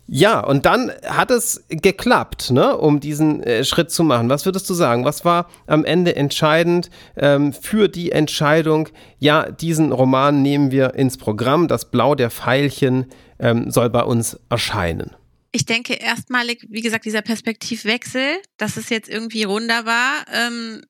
Ja, 0.10 0.40
und 0.40 0.66
dann 0.66 0.92
hat 1.06 1.32
es 1.32 1.66
geklappt, 1.68 2.52
ne, 2.52 2.78
um 2.78 3.02
diesen 3.02 3.44
äh, 3.44 3.66
Schritt 3.66 3.92
zu 3.92 4.04
machen. 4.04 4.30
Was 4.30 4.46
würdest 4.46 4.70
du 4.70 4.74
sagen? 4.74 5.04
Was 5.04 5.26
war 5.26 5.50
am 5.66 5.84
Ende 5.84 6.16
entscheidend 6.16 6.90
ähm, 7.18 7.52
für 7.52 7.90
die 7.90 8.14
Entscheidung, 8.14 8.88
ja, 9.20 9.52
diesen 9.52 9.92
Roman 9.92 10.42
nehmen 10.42 10.72
wir 10.72 10.96
ins 10.96 11.18
Programm, 11.18 11.68
das 11.68 11.92
Blau 11.92 12.16
der 12.16 12.32
Pfeilchen 12.32 13.08
ähm, 13.40 13.70
soll 13.70 13.90
bei 13.90 14.04
uns 14.04 14.40
erscheinen? 14.50 15.12
Ich 15.52 15.66
denke 15.66 15.94
erstmalig, 15.94 16.66
wie 16.70 16.82
gesagt, 16.82 17.06
dieser 17.06 17.22
Perspektivwechsel, 17.22 18.38
dass 18.58 18.78
es 18.78 18.90
jetzt 18.90 19.10
irgendwie 19.10 19.44
runder 19.44 19.86
war, 19.86 20.26
ähm, 20.34 20.84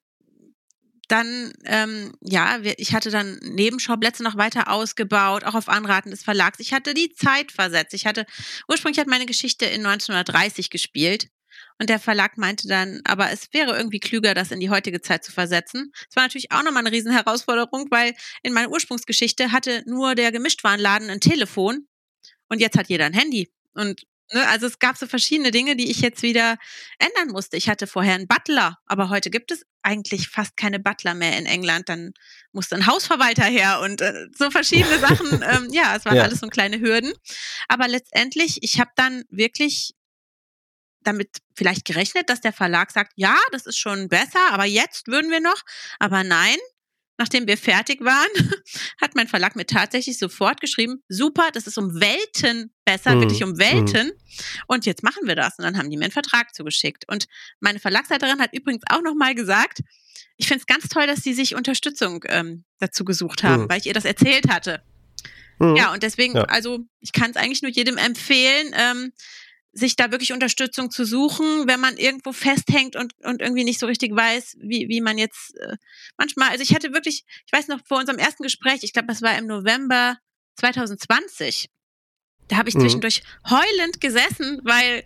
dann, 1.07 1.53
ähm, 1.65 2.13
ja, 2.21 2.59
ich 2.77 2.93
hatte 2.93 3.09
dann 3.09 3.37
Nebenschauplätze 3.41 4.23
noch 4.23 4.37
weiter 4.37 4.69
ausgebaut, 4.69 5.43
auch 5.45 5.55
auf 5.55 5.69
Anraten 5.69 6.11
des 6.11 6.23
Verlags. 6.23 6.59
Ich 6.59 6.73
hatte 6.73 6.93
die 6.93 7.13
Zeit 7.13 7.51
versetzt. 7.51 7.93
Ich 7.93 8.05
hatte, 8.05 8.25
ursprünglich 8.67 8.99
hat 8.99 9.07
meine 9.07 9.25
Geschichte 9.25 9.65
in 9.65 9.85
1930 9.85 10.69
gespielt. 10.69 11.29
Und 11.79 11.89
der 11.89 11.99
Verlag 11.99 12.37
meinte 12.37 12.67
dann, 12.67 13.01
aber 13.03 13.31
es 13.31 13.53
wäre 13.53 13.77
irgendwie 13.77 13.99
klüger, 13.99 14.33
das 14.33 14.51
in 14.51 14.59
die 14.59 14.69
heutige 14.69 15.01
Zeit 15.01 15.23
zu 15.23 15.31
versetzen. 15.31 15.91
Es 16.09 16.15
war 16.15 16.23
natürlich 16.23 16.51
auch 16.51 16.63
nochmal 16.63 16.85
eine 16.85 16.91
Riesenherausforderung, 16.91 17.87
weil 17.89 18.13
in 18.43 18.53
meiner 18.53 18.69
Ursprungsgeschichte 18.69 19.51
hatte 19.51 19.83
nur 19.85 20.15
der 20.15 20.31
Gemischtwarenladen 20.31 21.09
ein 21.09 21.21
Telefon 21.21 21.87
und 22.49 22.61
jetzt 22.61 22.77
hat 22.77 22.89
jeder 22.89 23.05
ein 23.05 23.13
Handy. 23.13 23.51
Und 23.73 24.05
also 24.31 24.67
es 24.67 24.79
gab 24.79 24.97
so 24.97 25.07
verschiedene 25.07 25.51
Dinge, 25.51 25.75
die 25.75 25.89
ich 25.89 26.01
jetzt 26.01 26.21
wieder 26.21 26.57
ändern 26.99 27.29
musste. 27.31 27.57
Ich 27.57 27.69
hatte 27.69 27.87
vorher 27.87 28.15
einen 28.15 28.27
Butler, 28.27 28.77
aber 28.85 29.09
heute 29.09 29.29
gibt 29.29 29.51
es 29.51 29.63
eigentlich 29.81 30.27
fast 30.27 30.57
keine 30.57 30.79
Butler 30.79 31.13
mehr 31.13 31.37
in 31.37 31.45
England. 31.45 31.87
Dann 31.87 32.13
musste 32.51 32.75
ein 32.75 32.87
Hausverwalter 32.87 33.45
her 33.45 33.79
und 33.81 34.01
äh, 34.01 34.27
so 34.37 34.51
verschiedene 34.51 34.99
Sachen. 34.99 35.43
Ähm, 35.43 35.69
ja, 35.71 35.95
es 35.95 36.05
waren 36.05 36.17
ja. 36.17 36.23
alles 36.23 36.39
so 36.39 36.47
kleine 36.47 36.79
Hürden. 36.79 37.13
Aber 37.67 37.87
letztendlich, 37.87 38.59
ich 38.63 38.79
habe 38.79 38.91
dann 38.95 39.23
wirklich 39.29 39.93
damit 41.01 41.37
vielleicht 41.55 41.85
gerechnet, 41.85 42.29
dass 42.29 42.41
der 42.41 42.51
Verlag 42.51 42.91
sagt, 42.91 43.13
ja, 43.15 43.37
das 43.51 43.65
ist 43.65 43.77
schon 43.77 44.09
besser, 44.09 44.51
aber 44.51 44.65
jetzt 44.65 45.07
würden 45.07 45.31
wir 45.31 45.39
noch. 45.39 45.61
Aber 45.99 46.23
nein, 46.25 46.57
nachdem 47.17 47.47
wir 47.47 47.57
fertig 47.57 48.01
waren, 48.01 48.29
hat 49.01 49.15
mein 49.15 49.27
Verlag 49.27 49.55
mir 49.55 49.65
tatsächlich 49.65 50.17
sofort 50.17 50.61
geschrieben, 50.61 51.03
super, 51.09 51.49
das 51.53 51.67
ist 51.67 51.77
um 51.77 51.99
Welten 51.99 52.71
besser, 52.85 53.15
mhm. 53.15 53.21
wirklich 53.21 53.43
um 53.43 53.57
Welten. 53.57 54.07
Mhm. 54.07 54.13
Und 54.67 54.85
jetzt 54.85 55.03
machen 55.03 55.25
wir 55.25 55.35
das. 55.35 55.57
Und 55.57 55.65
dann 55.65 55.77
haben 55.77 55.89
die 55.89 55.97
mir 55.97 56.05
einen 56.05 56.11
Vertrag 56.11 56.53
zugeschickt. 56.53 57.05
Und 57.07 57.27
meine 57.59 57.79
Verlagsleiterin 57.79 58.39
hat 58.39 58.53
übrigens 58.53 58.83
auch 58.89 59.01
nochmal 59.01 59.35
gesagt, 59.35 59.81
ich 60.37 60.47
finde 60.47 60.61
es 60.61 60.67
ganz 60.67 60.87
toll, 60.87 61.07
dass 61.07 61.23
sie 61.23 61.33
sich 61.33 61.55
Unterstützung 61.55 62.23
ähm, 62.27 62.63
dazu 62.79 63.03
gesucht 63.03 63.43
haben, 63.43 63.63
mhm. 63.63 63.69
weil 63.69 63.79
ich 63.79 63.87
ihr 63.87 63.93
das 63.93 64.05
erzählt 64.05 64.49
hatte. 64.49 64.81
Mhm. 65.59 65.75
Ja, 65.75 65.93
und 65.93 66.03
deswegen, 66.03 66.35
ja. 66.35 66.43
also 66.43 66.79
ich 66.99 67.11
kann 67.11 67.31
es 67.31 67.37
eigentlich 67.37 67.61
nur 67.63 67.71
jedem 67.71 67.97
empfehlen, 67.97 68.73
ähm, 68.73 69.11
sich 69.77 69.95
da 69.95 70.11
wirklich 70.11 70.33
Unterstützung 70.33 70.89
zu 70.89 71.05
suchen, 71.05 71.67
wenn 71.67 71.79
man 71.79 71.97
irgendwo 71.97 72.31
festhängt 72.31 72.95
und, 72.95 73.13
und 73.23 73.41
irgendwie 73.41 73.63
nicht 73.63 73.79
so 73.79 73.85
richtig 73.85 74.15
weiß, 74.15 74.57
wie, 74.59 74.89
wie 74.89 75.01
man 75.01 75.17
jetzt 75.17 75.55
äh, 75.57 75.77
manchmal, 76.17 76.49
also 76.49 76.63
ich 76.63 76.73
hatte 76.73 76.93
wirklich, 76.93 77.25
ich 77.45 77.51
weiß 77.51 77.67
noch 77.67 77.79
vor 77.85 77.99
unserem 77.99 78.17
ersten 78.17 78.43
Gespräch, 78.43 78.79
ich 78.81 78.93
glaube, 78.93 79.07
das 79.07 79.21
war 79.21 79.37
im 79.37 79.45
November 79.45 80.17
2020, 80.55 81.69
da 82.47 82.57
habe 82.57 82.69
ich 82.69 82.75
mhm. 82.75 82.81
zwischendurch 82.81 83.23
heulend 83.49 83.99
gesessen, 83.99 84.61
weil 84.63 85.03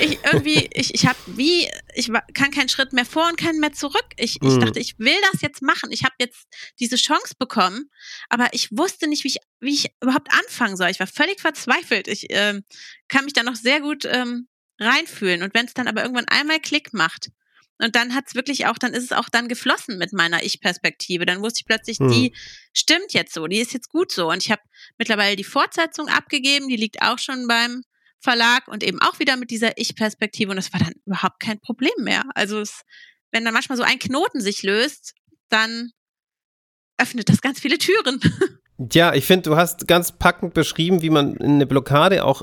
ich 0.00 0.18
irgendwie, 0.24 0.68
ich, 0.74 0.94
ich 0.94 1.06
habe 1.06 1.18
wie, 1.26 1.68
ich 1.94 2.10
kann 2.34 2.50
keinen 2.50 2.68
Schritt 2.68 2.92
mehr 2.92 3.06
vor 3.06 3.26
und 3.28 3.36
keinen 3.36 3.60
mehr 3.60 3.72
zurück. 3.72 4.06
Ich, 4.16 4.40
mhm. 4.40 4.48
ich 4.48 4.58
dachte, 4.58 4.80
ich 4.80 4.98
will 4.98 5.16
das 5.32 5.40
jetzt 5.40 5.62
machen. 5.62 5.90
Ich 5.90 6.04
habe 6.04 6.14
jetzt 6.18 6.46
diese 6.80 6.96
Chance 6.96 7.34
bekommen, 7.38 7.90
aber 8.28 8.48
ich 8.52 8.68
wusste 8.70 9.08
nicht, 9.08 9.24
wie 9.24 9.28
ich, 9.28 9.38
wie 9.60 9.74
ich 9.74 9.90
überhaupt 10.02 10.28
anfangen 10.32 10.76
soll. 10.76 10.90
Ich 10.90 11.00
war 11.00 11.06
völlig 11.06 11.40
verzweifelt. 11.40 12.08
Ich 12.08 12.26
ähm, 12.30 12.64
kann 13.08 13.24
mich 13.24 13.32
da 13.32 13.42
noch 13.42 13.56
sehr 13.56 13.80
gut 13.80 14.04
ähm, 14.04 14.48
reinfühlen. 14.78 15.42
Und 15.42 15.54
wenn 15.54 15.66
es 15.66 15.74
dann 15.74 15.88
aber 15.88 16.02
irgendwann 16.02 16.28
einmal 16.28 16.60
Klick 16.60 16.92
macht, 16.92 17.30
und 17.78 17.96
dann 17.96 18.14
hat's 18.14 18.34
wirklich 18.34 18.66
auch, 18.66 18.78
dann 18.78 18.94
ist 18.94 19.04
es 19.04 19.12
auch 19.12 19.28
dann 19.28 19.48
geflossen 19.48 19.98
mit 19.98 20.12
meiner 20.12 20.42
Ich-Perspektive. 20.44 21.26
Dann 21.26 21.42
wusste 21.42 21.60
ich 21.60 21.66
plötzlich, 21.66 21.98
hm. 21.98 22.10
die 22.10 22.34
stimmt 22.72 23.12
jetzt 23.12 23.34
so, 23.34 23.46
die 23.46 23.58
ist 23.58 23.72
jetzt 23.72 23.88
gut 23.88 24.12
so. 24.12 24.30
Und 24.30 24.42
ich 24.42 24.50
habe 24.50 24.62
mittlerweile 24.98 25.36
die 25.36 25.44
Fortsetzung 25.44 26.08
abgegeben, 26.08 26.68
die 26.68 26.76
liegt 26.76 27.02
auch 27.02 27.18
schon 27.18 27.48
beim 27.48 27.82
Verlag 28.20 28.68
und 28.68 28.84
eben 28.84 29.00
auch 29.00 29.18
wieder 29.18 29.36
mit 29.36 29.50
dieser 29.50 29.76
Ich-Perspektive. 29.78 30.50
Und 30.50 30.56
das 30.56 30.72
war 30.72 30.80
dann 30.80 30.94
überhaupt 31.06 31.40
kein 31.40 31.58
Problem 31.60 31.92
mehr. 31.98 32.22
Also 32.34 32.60
es, 32.60 32.82
wenn 33.32 33.44
dann 33.44 33.54
manchmal 33.54 33.78
so 33.78 33.82
ein 33.82 33.98
Knoten 33.98 34.40
sich 34.40 34.62
löst, 34.62 35.14
dann 35.48 35.90
öffnet 36.98 37.28
das 37.28 37.40
ganz 37.40 37.60
viele 37.60 37.78
Türen. 37.78 38.20
Ja, 38.90 39.14
ich 39.14 39.26
finde, 39.26 39.50
du 39.50 39.56
hast 39.56 39.86
ganz 39.86 40.12
packend 40.12 40.54
beschrieben, 40.54 41.02
wie 41.02 41.10
man 41.10 41.36
in 41.36 41.52
eine 41.52 41.66
Blockade 41.66 42.24
auch 42.24 42.42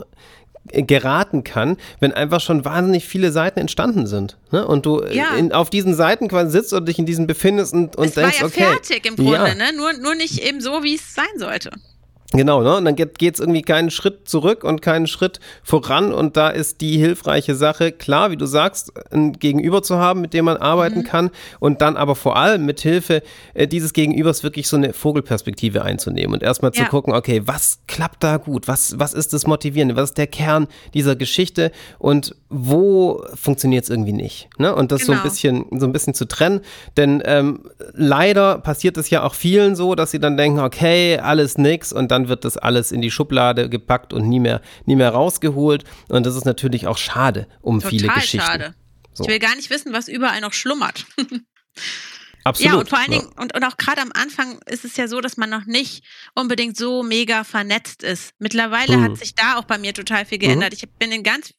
geraten 0.72 1.44
kann, 1.44 1.78
wenn 2.00 2.14
einfach 2.14 2.42
schon 2.42 2.66
wahnsinnig 2.66 3.06
viele 3.06 3.32
Seiten 3.32 3.60
entstanden 3.60 4.08
sind. 4.08 4.38
Ne? 4.52 4.66
Und 4.66 4.86
du 4.86 5.04
ja. 5.06 5.36
in, 5.36 5.52
auf 5.52 5.70
diesen 5.70 5.96
Seiten 5.96 6.28
quasi 6.28 6.52
sitzt 6.52 6.74
und 6.74 6.88
dich 6.88 7.00
in 7.00 7.06
diesen 7.06 7.28
befindest 7.28 7.74
und, 7.74 7.96
und 7.96 8.08
es 8.08 8.14
denkst, 8.14 8.42
war 8.42 8.50
ja 8.50 8.54
okay. 8.54 8.64
fertig 8.74 9.06
im 9.06 9.16
Grunde, 9.16 9.34
ja. 9.34 9.56
ne? 9.56 9.74
nur, 9.76 9.94
nur 9.94 10.16
nicht 10.16 10.40
eben 10.40 10.62
so, 10.62 10.84
wie 10.84 10.96
es 10.96 11.14
sein 11.14 11.26
sollte. 11.38 11.72
Genau, 12.32 12.62
ne? 12.62 12.78
Und 12.78 12.86
dann 12.86 12.96
geht 12.96 13.22
es 13.22 13.40
irgendwie 13.40 13.64
keinen 13.64 13.90
Schritt 13.90 14.30
zurück 14.30 14.64
und 14.64 14.84
keinen 14.84 15.08
Schritt 15.08 15.40
voran. 15.64 16.14
Und 16.14 16.38
da 16.38 16.50
ist 16.50 16.80
die 16.80 16.98
hilfreiche 16.98 17.56
Sache, 17.56 17.92
klar, 17.92 18.30
wie 18.30 18.38
du 18.38 18.46
sagst, 18.46 18.94
ein 19.12 19.34
Gegenüber 19.34 19.82
zu 19.82 19.98
haben, 19.98 20.22
mit 20.22 20.36
dem 20.36 20.46
man 20.46 20.58
arbeiten 20.58 21.00
mhm. 21.00 21.06
kann. 21.06 21.32
Und 21.60 21.82
dann 21.82 21.98
aber 21.98 22.16
vor 22.16 22.36
allem 22.38 22.68
mit 22.68 22.82
Hilfe 22.82 23.24
äh, 23.56 23.68
dieses 23.68 23.94
Gegenübers 23.94 24.44
wirklich 24.44 24.68
so 24.68 24.78
eine 24.78 24.94
Vogelperspektive 24.94 25.82
einzunehmen 25.82 26.36
und 26.36 26.44
erstmal 26.44 26.72
ja. 26.76 26.84
zu 26.84 26.90
gucken, 26.92 27.14
okay, 27.14 27.42
was 27.46 27.80
klappt 27.88 28.24
da 28.24 28.38
gut? 28.38 28.68
Was, 28.68 29.00
was 29.00 29.16
ist 29.16 29.34
das 29.34 29.48
Motivierende? 29.48 29.96
Was 29.96 30.12
ist 30.12 30.20
der 30.20 30.28
Kern 30.28 30.68
dieser 30.94 31.16
Geschichte? 31.16 31.72
Und 31.98 32.36
wo 32.50 33.24
funktioniert 33.34 33.86
es 33.86 33.90
irgendwie 33.90 34.14
nicht? 34.14 34.50
Ne? 34.60 34.76
Und 34.76 34.92
das 34.92 35.02
genau. 35.02 35.08
so 35.08 35.12
ein 35.14 35.18
genau. 35.24 35.30
bisschen, 35.32 35.80
so 35.80 35.86
ein 35.88 35.94
bisschen 35.94 36.14
zu 36.14 36.26
trennen. 36.26 36.62
Denn 36.96 37.24
ähm, 37.26 37.62
leider 37.94 38.60
passiert 38.60 38.98
es 38.98 39.10
ja 39.10 39.24
auch 39.24 39.34
vielen 39.34 39.76
so, 39.76 39.96
dass 39.96 40.12
sie 40.12 40.20
dann 40.20 40.38
denken, 40.38 40.60
okay, 40.60 41.18
alles 41.18 41.58
nix 41.58 41.92
und 41.92 42.12
dann 42.12 42.19
dann 42.20 42.30
wird 42.30 42.46
das 42.46 42.58
alles 42.58 42.92
in 42.92 43.02
die 43.02 43.12
Schublade 43.12 43.70
gepackt 43.70 44.14
und 44.14 44.28
nie 44.28 44.40
mehr, 44.40 44.62
nie 44.86 44.96
mehr 44.96 45.12
rausgeholt. 45.12 45.84
Und 46.10 46.26
das 46.26 46.36
ist 46.36 46.46
natürlich 46.46 46.88
auch 46.88 46.98
schade 46.98 47.48
um 47.62 47.80
Total 47.80 47.90
viele 47.90 48.08
Geschichten. 48.10 48.40
Schade. 48.40 48.76
So. 49.14 49.24
Ich 49.24 49.30
will 49.30 49.40
gar 49.40 49.56
nicht 49.56 49.70
wissen, 49.70 49.94
was 49.94 50.08
überall 50.08 50.42
noch 50.42 50.54
schlummert. 50.54 51.06
Absolut. 52.46 52.72
Ja, 52.74 52.80
und 52.80 52.90
vor 52.90 52.98
allen 53.00 53.12
Dingen, 53.12 53.28
und, 53.36 53.54
und 53.54 53.64
auch 53.64 53.78
gerade 53.78 54.02
am 54.02 54.12
Anfang 54.14 54.60
ist 54.66 54.86
es 54.86 54.96
ja 54.96 55.08
so, 55.08 55.20
dass 55.20 55.36
man 55.36 55.50
noch 55.50 55.66
nicht 55.66 56.04
unbedingt 56.36 56.78
so 56.78 57.04
mega 57.04 57.44
vernetzt 57.44 58.02
ist. 58.02 58.34
Mittlerweile 58.40 58.98
mhm. 58.98 59.04
hat 59.04 59.18
sich 59.18 59.36
da 59.36 59.58
auch 59.58 59.66
bei 59.66 59.78
mir 59.78 59.94
total 59.94 60.26
viel 60.26 60.38
geändert. 60.38 60.72
Mhm. 60.72 60.78
Ich 60.82 60.90
bin 60.98 61.12
in 61.12 61.24
ganz 61.24 61.54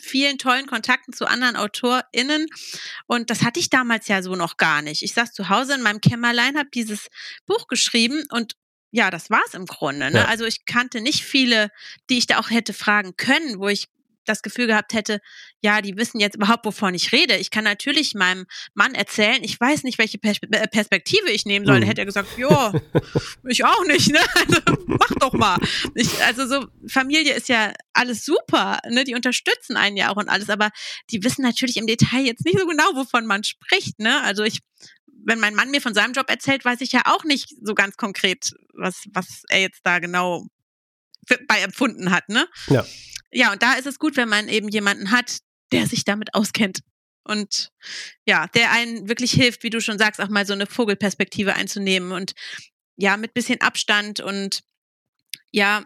vielen 0.00 0.38
tollen 0.38 0.66
Kontakten 0.66 1.12
zu 1.12 1.26
anderen 1.26 1.54
AutorInnen. 1.54 2.46
Und 3.06 3.30
das 3.30 3.44
hatte 3.44 3.60
ich 3.60 3.70
damals 3.70 4.08
ja 4.08 4.20
so 4.22 4.34
noch 4.34 4.56
gar 4.56 4.82
nicht. 4.82 5.02
Ich 5.02 5.14
saß 5.14 5.32
zu 5.32 5.48
Hause 5.48 5.74
in 5.74 5.82
meinem 5.82 6.00
Kämmerlein, 6.00 6.56
habe 6.56 6.70
dieses 6.74 7.08
Buch 7.46 7.68
geschrieben 7.68 8.24
und 8.30 8.56
ja, 8.96 9.10
das 9.10 9.28
war 9.28 9.42
es 9.46 9.52
im 9.52 9.66
Grunde. 9.66 10.10
Ne? 10.10 10.20
Ja. 10.20 10.24
Also 10.24 10.46
ich 10.46 10.64
kannte 10.64 11.02
nicht 11.02 11.22
viele, 11.22 11.70
die 12.08 12.16
ich 12.16 12.26
da 12.26 12.38
auch 12.38 12.50
hätte 12.50 12.72
fragen 12.72 13.14
können, 13.18 13.58
wo 13.58 13.68
ich 13.68 13.88
das 14.24 14.42
Gefühl 14.42 14.66
gehabt 14.66 14.94
hätte, 14.94 15.20
ja, 15.60 15.82
die 15.82 15.96
wissen 15.96 16.18
jetzt 16.18 16.34
überhaupt, 16.34 16.64
wovon 16.64 16.94
ich 16.94 17.12
rede. 17.12 17.36
Ich 17.36 17.50
kann 17.50 17.62
natürlich 17.62 18.14
meinem 18.14 18.46
Mann 18.74 18.94
erzählen, 18.94 19.38
ich 19.42 19.60
weiß 19.60 19.84
nicht, 19.84 19.98
welche 19.98 20.18
äh, 20.22 20.66
Perspektive 20.66 21.30
ich 21.30 21.44
nehmen 21.44 21.66
soll. 21.66 21.80
Mhm. 21.80 21.84
Hätte 21.84 22.00
er 22.00 22.06
gesagt, 22.06 22.36
ja, 22.38 22.72
ich 23.46 23.64
auch 23.64 23.84
nicht, 23.84 24.10
ne? 24.10 24.18
Also 24.34 24.60
mach 24.86 25.10
doch 25.20 25.34
mal. 25.34 25.58
Ich, 25.94 26.24
also 26.24 26.48
so, 26.48 26.66
Familie 26.88 27.34
ist 27.34 27.48
ja 27.48 27.72
alles 27.92 28.24
super, 28.24 28.80
ne? 28.88 29.04
Die 29.04 29.14
unterstützen 29.14 29.76
einen 29.76 29.98
ja 29.98 30.10
auch 30.10 30.16
und 30.16 30.30
alles, 30.30 30.48
aber 30.48 30.70
die 31.10 31.22
wissen 31.22 31.42
natürlich 31.42 31.76
im 31.76 31.86
Detail 31.86 32.24
jetzt 32.24 32.44
nicht 32.46 32.58
so 32.58 32.66
genau, 32.66 32.94
wovon 32.94 33.26
man 33.26 33.44
spricht, 33.44 34.00
ne? 34.00 34.22
Also 34.22 34.42
ich 34.42 34.60
wenn 35.26 35.40
mein 35.40 35.54
Mann 35.54 35.70
mir 35.70 35.80
von 35.80 35.94
seinem 35.94 36.12
Job 36.12 36.30
erzählt, 36.30 36.64
weiß 36.64 36.80
ich 36.80 36.92
ja 36.92 37.02
auch 37.06 37.24
nicht 37.24 37.54
so 37.62 37.74
ganz 37.74 37.96
konkret, 37.96 38.52
was, 38.74 39.02
was 39.12 39.42
er 39.48 39.60
jetzt 39.60 39.80
da 39.84 39.98
genau 39.98 40.46
bei 41.48 41.60
empfunden 41.60 42.10
hat, 42.10 42.28
ne? 42.28 42.46
Ja 42.68 42.86
ja, 43.36 43.52
und 43.52 43.62
da 43.62 43.74
ist 43.74 43.86
es 43.86 43.98
gut, 43.98 44.16
wenn 44.16 44.28
man 44.28 44.48
eben 44.48 44.68
jemanden 44.68 45.10
hat, 45.10 45.38
der 45.72 45.86
sich 45.86 46.04
damit 46.04 46.34
auskennt. 46.34 46.80
Und 47.24 47.70
ja, 48.24 48.46
der 48.48 48.70
einen 48.72 49.08
wirklich 49.08 49.32
hilft, 49.32 49.62
wie 49.62 49.70
du 49.70 49.80
schon 49.80 49.98
sagst, 49.98 50.20
auch 50.20 50.28
mal 50.28 50.46
so 50.46 50.52
eine 50.52 50.66
Vogelperspektive 50.66 51.54
einzunehmen 51.54 52.12
und 52.12 52.32
ja, 52.96 53.16
mit 53.16 53.34
bisschen 53.34 53.60
Abstand 53.60 54.20
und 54.20 54.62
ja, 55.50 55.84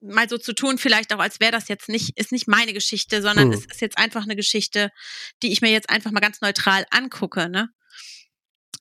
mal 0.00 0.28
so 0.28 0.36
zu 0.38 0.52
tun, 0.52 0.78
vielleicht 0.78 1.12
auch, 1.12 1.18
als 1.18 1.40
wäre 1.40 1.50
das 1.50 1.68
jetzt 1.68 1.88
nicht, 1.88 2.16
ist 2.18 2.30
nicht 2.30 2.46
meine 2.46 2.74
Geschichte, 2.74 3.22
sondern 3.22 3.46
hm. 3.46 3.58
es 3.58 3.66
ist 3.66 3.80
jetzt 3.80 3.98
einfach 3.98 4.22
eine 4.22 4.36
Geschichte, 4.36 4.90
die 5.42 5.50
ich 5.50 5.62
mir 5.62 5.72
jetzt 5.72 5.88
einfach 5.88 6.12
mal 6.12 6.20
ganz 6.20 6.40
neutral 6.40 6.86
angucke, 6.90 7.48
ne? 7.48 7.70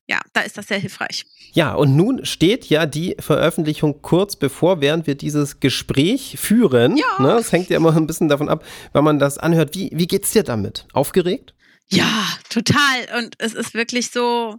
Ja, 0.07 0.19
da 0.33 0.41
ist 0.41 0.57
das 0.57 0.67
sehr 0.67 0.77
hilfreich. 0.77 1.25
Ja, 1.53 1.73
und 1.73 1.95
nun 1.95 2.25
steht 2.25 2.65
ja 2.65 2.85
die 2.85 3.15
Veröffentlichung 3.19 4.01
kurz 4.01 4.35
bevor, 4.35 4.81
während 4.81 5.07
wir 5.07 5.15
dieses 5.15 5.59
Gespräch 5.59 6.37
führen. 6.39 6.97
Ja. 6.97 7.05
Ne, 7.19 7.31
es 7.33 7.51
hängt 7.51 7.69
ja 7.69 7.77
immer 7.77 7.95
ein 7.95 8.07
bisschen 8.07 8.29
davon 8.29 8.49
ab, 8.49 8.63
wenn 8.93 9.03
man 9.03 9.19
das 9.19 9.37
anhört. 9.37 9.73
Wie, 9.75 9.89
wie 9.93 10.07
geht's 10.07 10.31
dir 10.31 10.43
damit? 10.43 10.85
Aufgeregt? 10.93 11.55
Ja, 11.87 12.27
total. 12.49 13.19
Und 13.19 13.35
es 13.39 13.53
ist 13.53 13.73
wirklich 13.73 14.11
so, 14.11 14.55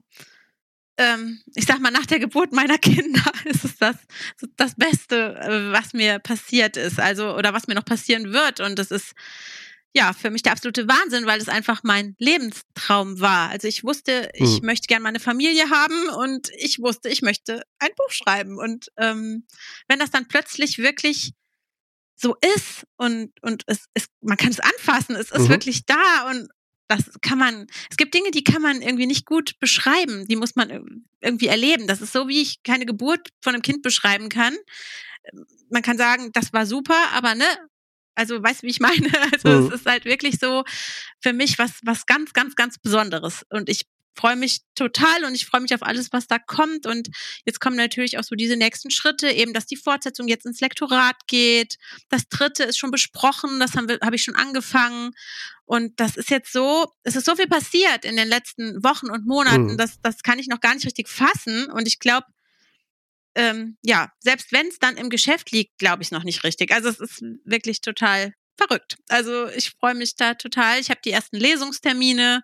ähm, 0.99 1.41
ich 1.55 1.67
sag 1.67 1.81
mal, 1.81 1.91
nach 1.91 2.07
der 2.07 2.19
Geburt 2.19 2.53
meiner 2.53 2.79
Kinder 2.79 3.31
ist 3.45 3.65
es 3.65 3.77
das, 3.77 3.97
das 4.57 4.75
Beste, 4.75 5.37
äh, 5.37 5.73
was 5.73 5.93
mir 5.93 6.19
passiert 6.19 6.77
ist. 6.77 6.99
Also, 6.99 7.37
oder 7.37 7.53
was 7.53 7.69
mir 7.69 7.75
noch 7.75 7.85
passieren 7.85 8.33
wird. 8.33 8.61
Und 8.61 8.79
es 8.79 8.91
ist, 8.91 9.15
ja, 9.97 10.13
für 10.13 10.31
mich 10.31 10.43
der 10.43 10.53
absolute 10.53 10.87
Wahnsinn, 10.89 11.25
weil 11.25 11.41
es 11.41 11.49
einfach 11.49 11.81
mein 11.83 12.15
Lebenstraum 12.19 13.19
war. 13.19 13.49
Also 13.49 13.67
ich 13.67 13.83
wusste, 13.83 14.29
ich 14.35 14.59
hm. 14.59 14.67
möchte 14.67 14.89
gerne 14.89 15.03
meine 15.03 15.21
Familie 15.21 15.71
haben 15.71 16.11
und 16.11 16.51
ich 16.59 16.81
wusste, 16.81 17.09
ich 17.09 17.23
möchte 17.23 17.63
ein 17.79 17.89
Buch 17.97 18.11
schreiben. 18.11 18.59
Und 18.59 18.89
ähm, 18.99 19.47
wenn 19.89 19.99
das 19.99 20.11
dann 20.11 20.29
plötzlich 20.29 20.77
wirklich 20.77 21.33
so 22.15 22.37
ist 22.57 22.85
und, 22.99 23.33
und 23.41 23.63
es, 23.69 23.87
es, 23.95 24.09
man 24.21 24.37
kann 24.37 24.51
es 24.51 24.61
anfassen, 24.61 25.17
es 25.17 25.31
ist 25.31 25.45
mhm. 25.45 25.49
wirklich 25.49 25.87
da 25.87 26.29
und 26.31 26.49
das 26.89 27.11
kann 27.23 27.39
man, 27.39 27.67
es 27.91 27.97
gibt 27.97 28.13
Dinge, 28.13 28.31
die 28.33 28.45
kann 28.45 28.61
man 28.61 28.83
irgendwie 28.83 29.07
nicht 29.07 29.25
gut 29.25 29.59
beschreiben, 29.61 30.29
die 30.29 30.37
muss 30.37 30.57
man 30.57 31.07
irgendwie 31.23 31.47
erleben. 31.47 31.87
Das 31.87 32.03
ist 32.03 32.13
so, 32.13 32.29
wie 32.29 32.43
ich 32.43 32.63
keine 32.65 32.85
Geburt 32.85 33.31
von 33.41 33.55
einem 33.55 33.63
Kind 33.63 33.81
beschreiben 33.81 34.29
kann. 34.29 34.55
Man 35.71 35.83
kann 35.83 35.97
sagen, 35.97 36.31
das 36.35 36.53
war 36.53 36.67
super, 36.67 36.99
aber 37.15 37.35
ne, 37.35 37.47
also 38.17 38.43
weißt 38.43 38.63
du, 38.63 38.67
wie 38.67 38.71
ich 38.71 38.81
meine? 38.81 38.97
Also 39.33 39.49
mhm. 39.49 39.67
es 39.69 39.81
ist 39.81 39.87
halt 39.87 40.05
wirklich 40.05 40.39
so 40.41 40.65
für 41.21 41.33
mich 41.33 41.59
was, 41.59 41.73
was 41.83 42.07
ganz, 42.07 42.33
ganz, 42.33 42.57
ganz 42.57 42.79
Besonderes. 42.79 43.45
Und 43.51 43.69
ich 43.69 43.87
freue 44.17 44.37
mich 44.37 44.61
total 44.75 45.25
und 45.25 45.35
ich 45.35 45.47
freue 45.47 45.61
mich 45.61 45.75
auf 45.75 45.83
alles, 45.83 46.13
was 46.13 46.27
da 46.27 46.39
kommt. 46.39 46.87
Und 46.87 47.09
jetzt 47.45 47.61
kommen 47.61 47.77
natürlich 47.77 48.19
auch 48.19 48.25
so 48.25 48.35
diese 48.35 48.57
nächsten 48.57 48.91
Schritte, 48.91 49.31
eben, 49.31 49.53
dass 49.53 49.67
die 49.67 49.77
Fortsetzung 49.77 50.27
jetzt 50.27 50.47
ins 50.47 50.61
Lektorat 50.61 51.17
geht. 51.27 51.77
Das 52.09 52.29
dritte 52.29 52.65
ist 52.65 52.79
schon 52.79 52.91
besprochen, 52.91 53.61
das 53.61 53.75
habe 53.75 53.99
hab 54.01 54.15
ich 54.15 54.23
schon 54.23 54.35
angefangen. 54.35 55.13
Und 55.67 56.01
das 56.01 56.17
ist 56.17 56.31
jetzt 56.31 56.53
so, 56.53 56.87
es 57.03 57.17
ist 57.17 57.27
so 57.27 57.37
viel 57.37 57.49
passiert 57.49 58.05
in 58.05 58.17
den 58.17 58.29
letzten 58.29 58.83
Wochen 58.83 59.11
und 59.11 59.27
Monaten, 59.27 59.73
mhm. 59.73 59.77
das, 59.77 60.01
das 60.01 60.23
kann 60.23 60.39
ich 60.39 60.47
noch 60.47 60.61
gar 60.61 60.75
nicht 60.75 60.87
richtig 60.87 61.09
fassen. 61.09 61.71
Und 61.71 61.87
ich 61.87 61.99
glaube, 61.99 62.27
ähm, 63.37 63.77
ja, 63.83 64.11
selbst 64.19 64.51
wenn 64.51 64.67
es 64.67 64.79
dann 64.79 64.97
im 64.97 65.11
Geschäft 65.11 65.53
liegt, 65.53 65.79
glaube 65.79 66.03
ich 66.03 66.11
noch 66.11 66.25
nicht 66.25 66.43
richtig. 66.43 66.73
Also 66.73 66.89
es 66.89 66.99
ist 66.99 67.23
wirklich 67.45 67.83
total 67.83 68.33
verrückt. 68.57 68.97
Also 69.09 69.49
ich 69.49 69.71
freue 69.79 69.95
mich 69.95 70.17
da 70.17 70.35
total. 70.35 70.81
Ich 70.81 70.89
habe 70.91 71.01
die 71.05 71.11
ersten 71.11 71.37
Lesungstermine. 71.37 72.43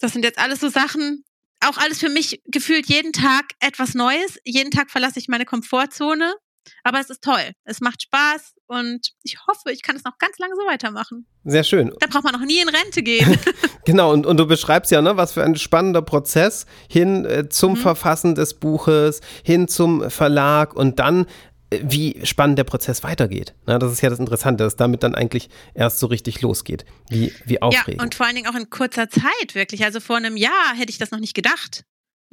Das 0.00 0.12
sind 0.12 0.24
jetzt 0.24 0.38
alles 0.38 0.60
so 0.60 0.68
Sachen. 0.68 1.24
Auch 1.60 1.78
alles 1.78 2.00
für 2.00 2.08
mich 2.08 2.42
gefühlt 2.46 2.86
jeden 2.86 3.12
Tag 3.12 3.52
etwas 3.60 3.94
Neues. 3.94 4.38
Jeden 4.44 4.72
Tag 4.72 4.90
verlasse 4.90 5.20
ich 5.20 5.28
meine 5.28 5.44
Komfortzone. 5.44 6.34
Aber 6.82 7.00
es 7.00 7.10
ist 7.10 7.22
toll. 7.22 7.52
Es 7.64 7.80
macht 7.80 8.02
Spaß 8.02 8.54
und 8.66 9.12
ich 9.22 9.38
hoffe, 9.46 9.72
ich 9.72 9.82
kann 9.82 9.96
es 9.96 10.04
noch 10.04 10.18
ganz 10.18 10.38
lange 10.38 10.54
so 10.54 10.62
weitermachen. 10.66 11.26
Sehr 11.44 11.64
schön. 11.64 11.92
Da 12.00 12.06
braucht 12.06 12.24
man 12.24 12.32
noch 12.32 12.46
nie 12.46 12.60
in 12.60 12.68
Rente 12.68 13.02
gehen. 13.02 13.38
genau, 13.84 14.12
und, 14.12 14.26
und 14.26 14.36
du 14.38 14.46
beschreibst 14.46 14.90
ja, 14.90 15.02
ne, 15.02 15.16
was 15.16 15.32
für 15.32 15.44
ein 15.44 15.56
spannender 15.56 16.02
Prozess 16.02 16.66
hin 16.88 17.24
äh, 17.24 17.48
zum 17.48 17.72
mhm. 17.72 17.76
Verfassen 17.76 18.34
des 18.34 18.54
Buches, 18.54 19.20
hin 19.42 19.68
zum 19.68 20.10
Verlag 20.10 20.74
und 20.74 20.98
dann 20.98 21.26
äh, 21.70 21.80
wie 21.82 22.20
spannend 22.24 22.58
der 22.58 22.64
Prozess 22.64 23.02
weitergeht. 23.02 23.54
Na, 23.66 23.78
das 23.78 23.92
ist 23.92 24.00
ja 24.00 24.10
das 24.10 24.18
Interessante, 24.18 24.64
dass 24.64 24.76
damit 24.76 25.02
dann 25.02 25.14
eigentlich 25.14 25.50
erst 25.74 25.98
so 25.98 26.06
richtig 26.06 26.40
losgeht. 26.40 26.84
Wie, 27.08 27.32
wie 27.44 27.60
aufregend. 27.60 28.00
Ja, 28.00 28.04
und 28.04 28.14
vor 28.14 28.26
allen 28.26 28.36
Dingen 28.36 28.48
auch 28.48 28.58
in 28.58 28.70
kurzer 28.70 29.08
Zeit, 29.10 29.54
wirklich. 29.54 29.84
Also 29.84 30.00
vor 30.00 30.16
einem 30.16 30.36
Jahr 30.36 30.74
hätte 30.74 30.90
ich 30.90 30.98
das 30.98 31.10
noch 31.10 31.20
nicht 31.20 31.34
gedacht. 31.34 31.84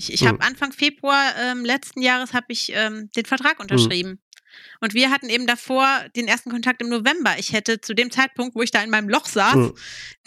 Ich, 0.01 0.11
ich 0.11 0.21
hm. 0.21 0.29
habe 0.29 0.41
Anfang 0.41 0.71
Februar 0.71 1.33
ähm, 1.37 1.63
letzten 1.63 2.01
Jahres 2.01 2.33
habe 2.33 2.47
ich 2.49 2.71
ähm, 2.73 3.11
den 3.15 3.25
Vertrag 3.25 3.59
hm. 3.59 3.61
unterschrieben. 3.61 4.09
Hm. 4.09 4.19
Und 4.81 4.93
wir 4.95 5.11
hatten 5.11 5.29
eben 5.29 5.47
davor 5.47 5.87
den 6.15 6.27
ersten 6.27 6.49
Kontakt 6.49 6.81
im 6.81 6.89
November. 6.89 7.35
Ich 7.37 7.53
hätte 7.53 7.79
zu 7.79 7.93
dem 7.93 8.11
Zeitpunkt, 8.11 8.55
wo 8.55 8.61
ich 8.61 8.71
da 8.71 8.83
in 8.83 8.89
meinem 8.89 9.09
Loch 9.09 9.27
saß, 9.27 9.53
hm. 9.53 9.73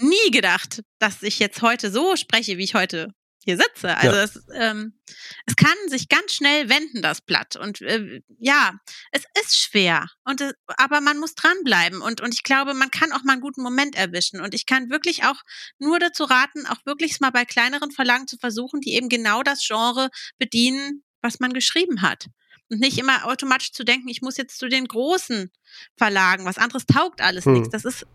nie 0.00 0.30
gedacht, 0.30 0.82
dass 1.00 1.22
ich 1.22 1.40
jetzt 1.40 1.60
heute 1.60 1.90
so 1.90 2.16
spreche, 2.16 2.56
wie 2.56 2.64
ich 2.64 2.74
heute 2.74 3.12
hier 3.44 3.56
sitze. 3.56 3.96
Also 3.96 4.16
ja. 4.16 4.24
es, 4.24 4.40
ähm, 4.54 4.98
es 5.46 5.56
kann 5.56 5.76
sich 5.88 6.08
ganz 6.08 6.32
schnell 6.32 6.68
wenden, 6.68 7.02
das 7.02 7.20
Blatt. 7.20 7.56
Und 7.56 7.80
äh, 7.82 8.20
ja, 8.38 8.72
es 9.12 9.24
ist 9.42 9.58
schwer. 9.58 10.08
Und, 10.24 10.40
äh, 10.40 10.52
aber 10.78 11.00
man 11.00 11.18
muss 11.18 11.34
dranbleiben. 11.34 12.00
Und, 12.00 12.20
und 12.20 12.34
ich 12.34 12.42
glaube, 12.42 12.74
man 12.74 12.90
kann 12.90 13.12
auch 13.12 13.22
mal 13.22 13.34
einen 13.34 13.42
guten 13.42 13.62
Moment 13.62 13.96
erwischen. 13.96 14.40
Und 14.40 14.54
ich 14.54 14.66
kann 14.66 14.90
wirklich 14.90 15.24
auch 15.24 15.40
nur 15.78 15.98
dazu 15.98 16.24
raten, 16.24 16.66
auch 16.66 16.84
wirklich 16.84 17.20
mal 17.20 17.30
bei 17.30 17.44
kleineren 17.44 17.90
Verlagen 17.90 18.26
zu 18.26 18.38
versuchen, 18.38 18.80
die 18.80 18.94
eben 18.94 19.08
genau 19.08 19.42
das 19.42 19.64
Genre 19.66 20.08
bedienen, 20.38 21.04
was 21.20 21.40
man 21.40 21.52
geschrieben 21.52 22.02
hat. 22.02 22.26
Und 22.70 22.80
nicht 22.80 22.98
immer 22.98 23.26
automatisch 23.26 23.72
zu 23.72 23.84
denken, 23.84 24.08
ich 24.08 24.22
muss 24.22 24.38
jetzt 24.38 24.58
zu 24.58 24.68
den 24.68 24.86
großen 24.86 25.50
Verlagen, 25.96 26.46
was 26.46 26.58
anderes 26.58 26.86
taugt 26.86 27.20
alles 27.20 27.44
hm. 27.44 27.54
nichts. 27.54 27.68
Das 27.70 27.84
ist 27.84 28.06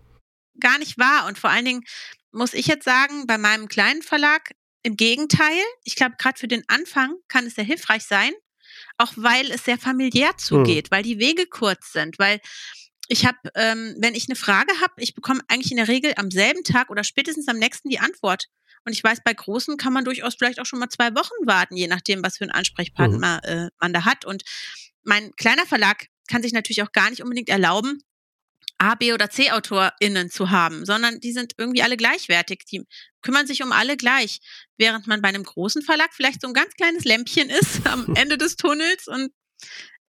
gar 0.59 0.79
nicht 0.79 0.97
wahr. 0.97 1.27
Und 1.27 1.37
vor 1.37 1.49
allen 1.49 1.65
Dingen 1.65 1.83
muss 2.31 2.53
ich 2.53 2.67
jetzt 2.67 2.85
sagen, 2.85 3.27
bei 3.27 3.37
meinem 3.37 3.67
kleinen 3.67 4.01
Verlag 4.01 4.51
im 4.83 4.95
Gegenteil, 4.95 5.61
ich 5.83 5.95
glaube, 5.95 6.15
gerade 6.17 6.39
für 6.39 6.47
den 6.47 6.63
Anfang 6.67 7.15
kann 7.27 7.45
es 7.45 7.55
sehr 7.55 7.63
hilfreich 7.63 8.03
sein, 8.03 8.31
auch 8.97 9.13
weil 9.15 9.51
es 9.51 9.65
sehr 9.65 9.77
familiär 9.77 10.37
zugeht, 10.37 10.87
hm. 10.87 10.91
weil 10.91 11.03
die 11.03 11.19
Wege 11.19 11.45
kurz 11.47 11.91
sind, 11.91 12.19
weil 12.19 12.39
ich 13.07 13.25
habe, 13.25 13.37
ähm, 13.55 13.95
wenn 13.99 14.13
ich 14.13 14.27
eine 14.29 14.35
Frage 14.35 14.71
habe, 14.81 14.93
ich 14.97 15.15
bekomme 15.15 15.41
eigentlich 15.47 15.71
in 15.71 15.77
der 15.77 15.87
Regel 15.87 16.13
am 16.15 16.29
selben 16.29 16.63
Tag 16.63 16.91
oder 16.91 17.03
spätestens 17.03 17.47
am 17.47 17.57
nächsten 17.57 17.89
die 17.89 17.99
Antwort. 17.99 18.45
Und 18.85 18.93
ich 18.93 19.03
weiß, 19.03 19.21
bei 19.25 19.33
Großen 19.33 19.77
kann 19.77 19.93
man 19.93 20.05
durchaus 20.05 20.35
vielleicht 20.35 20.59
auch 20.59 20.65
schon 20.65 20.79
mal 20.79 20.89
zwei 20.89 21.13
Wochen 21.15 21.45
warten, 21.45 21.75
je 21.75 21.87
nachdem, 21.87 22.23
was 22.23 22.37
für 22.37 22.43
einen 22.43 22.51
Ansprechpartner 22.51 23.41
mhm. 23.43 23.49
äh, 23.49 23.69
man 23.79 23.93
da 23.93 24.05
hat. 24.05 24.25
Und 24.25 24.43
mein 25.03 25.31
kleiner 25.35 25.65
Verlag 25.65 26.05
kann 26.27 26.43
sich 26.43 26.53
natürlich 26.53 26.83
auch 26.83 26.91
gar 26.91 27.09
nicht 27.09 27.23
unbedingt 27.23 27.49
erlauben, 27.49 28.03
A, 28.79 28.95
B 28.95 29.13
oder 29.13 29.29
C 29.29 29.51
AutorInnen 29.51 30.31
zu 30.31 30.49
haben, 30.49 30.85
sondern 30.85 31.19
die 31.19 31.33
sind 31.33 31.53
irgendwie 31.57 31.83
alle 31.83 31.97
gleichwertig. 31.97 32.65
Die 32.65 32.85
kümmern 33.21 33.45
sich 33.45 33.61
um 33.61 33.71
alle 33.71 33.97
gleich. 33.97 34.39
Während 34.77 35.05
man 35.05 35.21
bei 35.21 35.29
einem 35.29 35.43
großen 35.43 35.81
Verlag 35.81 36.13
vielleicht 36.13 36.41
so 36.41 36.47
ein 36.47 36.53
ganz 36.53 36.73
kleines 36.75 37.03
Lämpchen 37.03 37.49
ist 37.49 37.85
am 37.87 38.15
Ende 38.15 38.37
des 38.37 38.55
Tunnels 38.55 39.07
und 39.07 39.31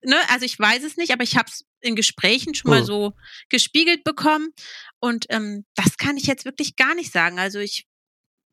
ne, 0.02 0.16
also 0.28 0.44
ich 0.44 0.58
weiß 0.58 0.82
es 0.84 0.96
nicht, 0.96 1.12
aber 1.12 1.22
ich 1.22 1.36
habe 1.36 1.48
es 1.48 1.64
in 1.80 1.96
Gesprächen 1.96 2.54
schon 2.54 2.70
mal 2.70 2.82
oh. 2.82 2.86
so 2.86 3.12
gespiegelt 3.48 4.04
bekommen. 4.04 4.52
Und 4.98 5.26
ähm, 5.28 5.64
das 5.74 5.96
kann 5.96 6.16
ich 6.16 6.26
jetzt 6.26 6.44
wirklich 6.44 6.76
gar 6.76 6.94
nicht 6.94 7.12
sagen. 7.12 7.38
Also 7.38 7.58
ich 7.58 7.86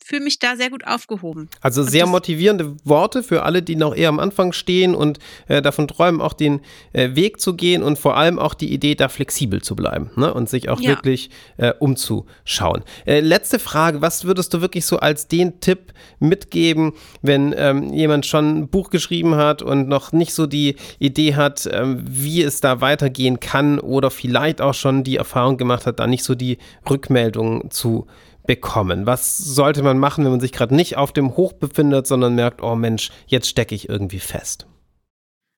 fühle 0.04 0.24
mich 0.24 0.40
da 0.40 0.56
sehr 0.56 0.70
gut 0.70 0.86
aufgehoben. 0.86 1.50
Also 1.62 1.84
sehr 1.84 2.06
motivierende 2.06 2.76
Worte 2.84 3.24
für 3.24 3.44
alle, 3.44 3.62
die 3.62 3.76
noch 3.76 3.96
eher 3.96 4.10
am 4.10 4.20
Anfang 4.20 4.54
stehen 4.54 4.96
und 4.96 5.20
äh, 5.48 5.62
davon 5.62 5.88
träumen, 5.88 6.22
auch 6.22 6.34
den 6.34 6.62
äh, 6.94 7.16
Weg 7.16 7.40
zu 7.40 7.56
gehen 7.56 7.84
und 7.84 7.98
vor 7.98 8.18
allem 8.18 8.40
auch 8.40 8.54
die 8.54 8.74
Idee, 8.74 8.96
da 8.96 9.10
flexibel 9.10 9.62
zu 9.62 9.76
bleiben 9.76 10.12
ne? 10.16 10.34
und 10.34 10.50
sich 10.50 10.70
auch 10.70 10.80
ja. 10.80 10.92
wirklich 10.92 11.30
äh, 11.58 11.74
umzuschauen. 11.80 12.84
Äh, 13.06 13.20
letzte 13.20 13.60
Frage, 13.60 14.02
was 14.02 14.26
würdest 14.26 14.54
du 14.54 14.62
wirklich 14.62 14.86
so 14.86 15.00
als 15.00 15.28
den 15.28 15.60
Tipp 15.60 15.94
mitgeben, 16.20 16.94
wenn 17.22 17.54
ähm, 17.58 17.94
jemand 17.94 18.26
schon 18.26 18.58
ein 18.58 18.68
Buch 18.68 18.90
geschrieben 18.90 19.36
hat 19.36 19.62
und 19.62 19.88
noch 19.88 20.12
nicht 20.12 20.34
so 20.34 20.48
die 20.48 20.76
Idee 21.00 21.36
hat, 21.36 21.70
ähm, 21.72 22.04
wie 22.08 22.44
es 22.44 22.62
da 22.62 22.82
weitergehen 22.82 23.40
kann 23.40 23.80
oder 23.80 24.12
vielleicht 24.12 24.62
auch 24.62 24.74
schon 24.74 25.04
die 25.04 25.18
Erfahrung 25.18 25.58
gemacht 25.58 25.86
hat, 25.86 26.00
da 26.00 26.08
nicht 26.08 26.24
so 26.24 26.36
die 26.36 26.58
Rückmeldung 26.90 27.72
zu 27.72 28.08
bekommen? 28.46 29.06
Was 29.06 29.38
sollte 29.38 29.84
man 29.84 29.98
machen, 29.98 30.24
wenn 30.24 30.32
man 30.32 30.40
sich 30.40 30.52
gerade 30.52 30.76
nicht 30.76 30.98
auf 30.98 31.14
dem 31.14 31.36
Hoch 31.36 31.54
befindet, 31.54 32.08
sondern 32.08 32.36
merkt, 32.36 32.62
oh 32.62 32.76
Mensch, 32.76 33.12
jetzt 33.28 33.50
stecke 33.50 33.76
ich 33.76 33.90
irgendwie 33.90 34.20
fest? 34.20 34.68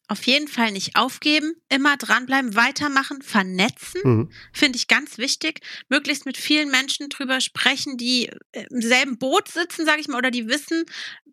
Auf 0.07 0.27
jeden 0.27 0.47
Fall 0.47 0.71
nicht 0.71 0.95
aufgeben, 0.95 1.53
immer 1.67 1.97
dranbleiben, 1.97 2.55
weitermachen, 2.55 3.23
vernetzen, 3.23 4.01
mhm. 4.03 4.31
finde 4.53 4.77
ich 4.77 4.87
ganz 4.87 5.17
wichtig. 5.17 5.61
Möglichst 5.89 6.27
mit 6.27 6.37
vielen 6.37 6.69
Menschen 6.69 7.09
drüber 7.09 7.41
sprechen, 7.41 7.97
die 7.97 8.29
im 8.51 8.81
selben 8.81 9.17
Boot 9.17 9.47
sitzen, 9.47 9.83
sage 9.85 10.01
ich 10.01 10.07
mal, 10.07 10.19
oder 10.19 10.29
die 10.29 10.47
wissen, 10.47 10.85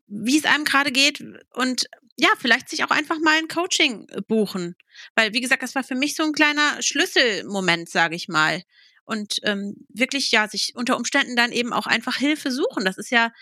wie 0.07 0.39
es 0.39 0.47
einem 0.47 0.65
gerade 0.65 0.91
geht 0.91 1.23
und 1.53 1.87
ja, 2.17 2.29
vielleicht 2.39 2.69
sich 2.69 2.85
auch 2.85 2.91
einfach 2.91 3.19
mal 3.21 3.37
ein 3.39 3.49
Coaching 3.49 4.07
buchen. 4.29 4.77
Weil, 5.17 5.33
wie 5.33 5.41
gesagt, 5.41 5.63
das 5.63 5.75
war 5.75 5.85
für 5.85 5.95
mich 5.95 6.15
so 6.15 6.23
ein 6.23 6.33
kleiner 6.33 6.81
Schlüsselmoment, 6.81 7.89
sage 7.89 8.17
ich 8.17 8.29
mal 8.29 8.63
und 9.05 9.39
ähm, 9.43 9.77
wirklich 9.89 10.31
ja 10.31 10.49
sich 10.49 10.73
unter 10.75 10.97
Umständen 10.97 11.37
dann 11.37 11.53
eben 11.53 11.73
auch 11.73 11.87
einfach 11.87 12.17
Hilfe 12.17 12.51
suchen. 12.51 12.85
Das 12.85 12.99
ist 12.99 13.11
ja 13.11 13.33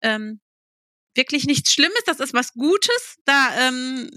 ähm, 0.00 0.40
wirklich 1.14 1.44
nichts 1.44 1.72
Schlimmes, 1.72 2.02
das 2.06 2.20
ist 2.20 2.34
was 2.34 2.52
Gutes. 2.52 3.16
Da 3.24 3.68
ähm, 3.68 4.10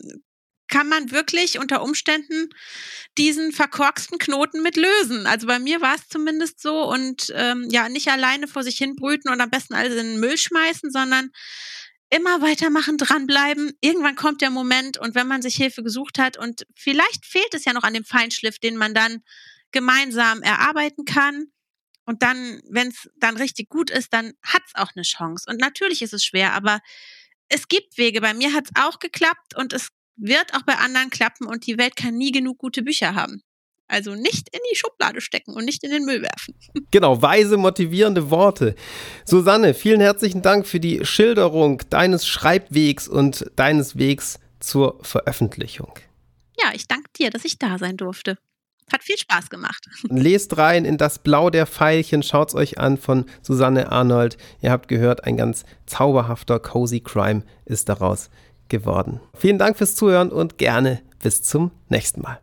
kann 0.71 0.87
man 0.87 1.11
wirklich 1.11 1.59
unter 1.59 1.83
Umständen 1.83 2.49
diesen 3.17 3.51
verkorksten 3.51 4.17
Knoten 4.17 4.63
mit 4.63 4.77
lösen. 4.77 5.27
Also 5.27 5.45
bei 5.45 5.59
mir 5.59 5.81
war 5.81 5.95
es 5.95 6.07
zumindest 6.07 6.61
so 6.61 6.89
und 6.89 7.31
ähm, 7.35 7.67
ja, 7.69 7.89
nicht 7.89 8.07
alleine 8.07 8.47
vor 8.47 8.63
sich 8.63 8.77
hin 8.77 8.95
brüten 8.95 9.29
und 9.29 9.41
am 9.41 9.49
besten 9.49 9.75
alles 9.75 9.95
in 9.95 10.13
den 10.13 10.19
Müll 10.19 10.37
schmeißen, 10.37 10.89
sondern 10.89 11.29
immer 12.09 12.41
weitermachen, 12.41 12.97
dranbleiben. 12.97 13.73
Irgendwann 13.81 14.15
kommt 14.15 14.41
der 14.41 14.49
Moment 14.49 14.97
und 14.97 15.13
wenn 15.13 15.27
man 15.27 15.41
sich 15.41 15.55
Hilfe 15.55 15.83
gesucht 15.83 16.17
hat 16.17 16.37
und 16.37 16.65
vielleicht 16.75 17.25
fehlt 17.25 17.53
es 17.53 17.65
ja 17.65 17.73
noch 17.73 17.83
an 17.83 17.93
dem 17.93 18.05
Feinschliff, 18.05 18.57
den 18.57 18.77
man 18.77 18.93
dann 18.93 19.23
gemeinsam 19.71 20.41
erarbeiten 20.41 21.05
kann. 21.05 21.47
Und 22.05 22.23
dann, 22.23 22.61
wenn 22.69 22.89
es 22.89 23.09
dann 23.19 23.37
richtig 23.37 23.69
gut 23.69 23.89
ist, 23.89 24.13
dann 24.13 24.33
hat 24.43 24.63
es 24.67 24.75
auch 24.75 24.89
eine 24.95 25.03
Chance. 25.03 25.45
Und 25.49 25.59
natürlich 25.59 26.01
ist 26.01 26.13
es 26.13 26.25
schwer, 26.25 26.53
aber 26.53 26.79
es 27.47 27.67
gibt 27.67 27.97
Wege. 27.97 28.21
Bei 28.21 28.33
mir 28.33 28.53
hat 28.53 28.65
es 28.65 28.71
auch 28.81 28.99
geklappt 28.99 29.55
und 29.55 29.73
es 29.73 29.89
wird 30.17 30.53
auch 30.53 30.63
bei 30.63 30.75
anderen 30.75 31.09
klappen 31.09 31.47
und 31.47 31.67
die 31.67 31.77
Welt 31.77 31.95
kann 31.95 32.17
nie 32.17 32.31
genug 32.31 32.57
gute 32.57 32.81
Bücher 32.81 33.15
haben. 33.15 33.43
Also 33.87 34.15
nicht 34.15 34.47
in 34.53 34.61
die 34.71 34.75
Schublade 34.77 35.19
stecken 35.19 35.53
und 35.53 35.65
nicht 35.65 35.83
in 35.83 35.91
den 35.91 36.05
Müll 36.05 36.21
werfen. 36.21 36.55
Genau, 36.91 37.21
weise, 37.21 37.55
motivierende 37.55 38.29
Worte. 38.29 38.75
Susanne, 39.25 39.73
vielen 39.73 40.01
herzlichen 40.01 40.41
Dank 40.41 40.67
für 40.67 40.79
die 40.79 41.05
Schilderung 41.05 41.81
deines 41.89 42.27
Schreibwegs 42.27 43.07
und 43.07 43.49
deines 43.55 43.97
Wegs 43.97 44.39
zur 44.59 44.99
Veröffentlichung. 45.03 45.93
Ja, 46.61 46.71
ich 46.73 46.87
danke 46.87 47.09
dir, 47.17 47.29
dass 47.29 47.45
ich 47.45 47.57
da 47.57 47.77
sein 47.77 47.95
durfte. 47.95 48.37
Hat 48.91 49.03
viel 49.03 49.17
Spaß 49.17 49.49
gemacht. 49.49 49.85
Lest 50.09 50.57
rein 50.57 50.85
in 50.85 50.97
das 50.97 51.19
Blau 51.19 51.49
der 51.49 51.65
Pfeilchen, 51.65 52.23
schaut 52.23 52.49
es 52.49 52.55
euch 52.55 52.77
an 52.77 52.97
von 52.97 53.25
Susanne 53.41 53.91
Arnold. 53.91 54.37
Ihr 54.61 54.71
habt 54.71 54.87
gehört, 54.87 55.23
ein 55.23 55.37
ganz 55.37 55.65
zauberhafter 55.85 56.59
Cozy 56.59 56.99
Crime 56.99 57.43
ist 57.65 57.89
daraus 57.89 58.29
geworden. 58.67 59.19
Vielen 59.35 59.57
Dank 59.57 59.77
fürs 59.77 59.95
Zuhören 59.95 60.29
und 60.29 60.57
gerne 60.57 61.01
bis 61.19 61.43
zum 61.43 61.71
nächsten 61.89 62.21
Mal. 62.21 62.39